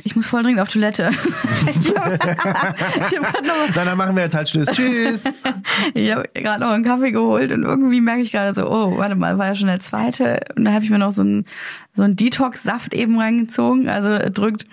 [0.04, 1.10] Ich muss voll dringend auf Toilette.
[1.80, 4.68] ich habe hab gerade noch, Na, dann machen wir jetzt halt Schluss.
[4.68, 5.24] Tschüss.
[5.94, 9.16] ich hab grad noch einen Kaffee geholt und irgendwie merke ich gerade so, oh, warte
[9.16, 10.38] mal, war ja schon der zweite.
[10.54, 11.46] Und da habe ich mir noch so einen,
[11.94, 13.88] so einen Detox-Saft eben reingezogen.
[13.88, 14.66] Also drückt.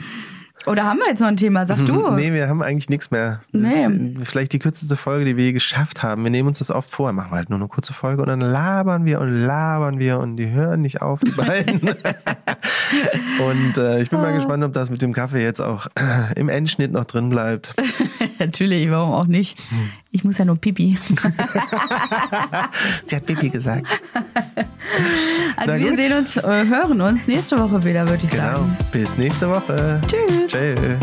[0.68, 1.66] Oder haben wir jetzt noch ein Thema?
[1.66, 2.12] Sag du.
[2.16, 3.42] Nee, wir haben eigentlich nichts mehr.
[3.52, 3.86] Das Nee.
[4.22, 6.24] ist vielleicht die kürzeste Folge, die wir je geschafft haben.
[6.24, 8.42] Wir nehmen uns das oft vor, machen wir halt nur eine kurze Folge und dann
[8.42, 11.80] labern wir und labern wir und die hören nicht auf, die beiden.
[13.40, 14.24] und äh, ich bin Ah.
[14.24, 17.74] mal gespannt, ob das mit dem Kaffee jetzt auch äh, im Endschnitt noch drin bleibt.
[18.46, 19.58] Natürlich, warum auch nicht?
[20.12, 20.98] Ich muss ja nur pipi.
[23.06, 23.88] Sie hat Bibi gesagt.
[25.56, 25.98] Also Na wir gut.
[25.98, 28.44] sehen uns, äh, hören uns nächste Woche wieder, würde ich Genau.
[28.44, 28.78] sagen.
[28.92, 30.02] Bis nächste Woche.
[30.08, 30.52] Tschüss.
[30.52, 30.98] Tschüss.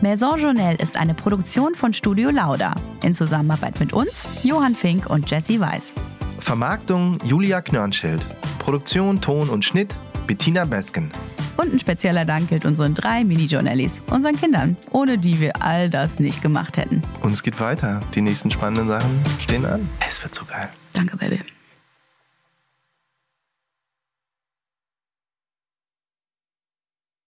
[0.00, 5.30] Maison Journal ist eine Produktion von Studio Lauda in Zusammenarbeit mit uns, Johann Fink und
[5.30, 5.92] Jesse Weiß.
[6.40, 8.24] Vermarktung Julia Knörnschild.
[8.58, 9.94] Produktion, Ton und Schnitt
[10.26, 11.10] Bettina Besken.
[11.56, 16.18] Und ein spezieller Dank gilt unseren drei Mini-Journalies, unseren Kindern, ohne die wir all das
[16.18, 17.02] nicht gemacht hätten.
[17.22, 18.00] Und es geht weiter.
[18.14, 19.88] Die nächsten spannenden Sachen stehen an.
[20.08, 20.68] Es wird so geil.
[20.92, 21.40] Danke, Baby.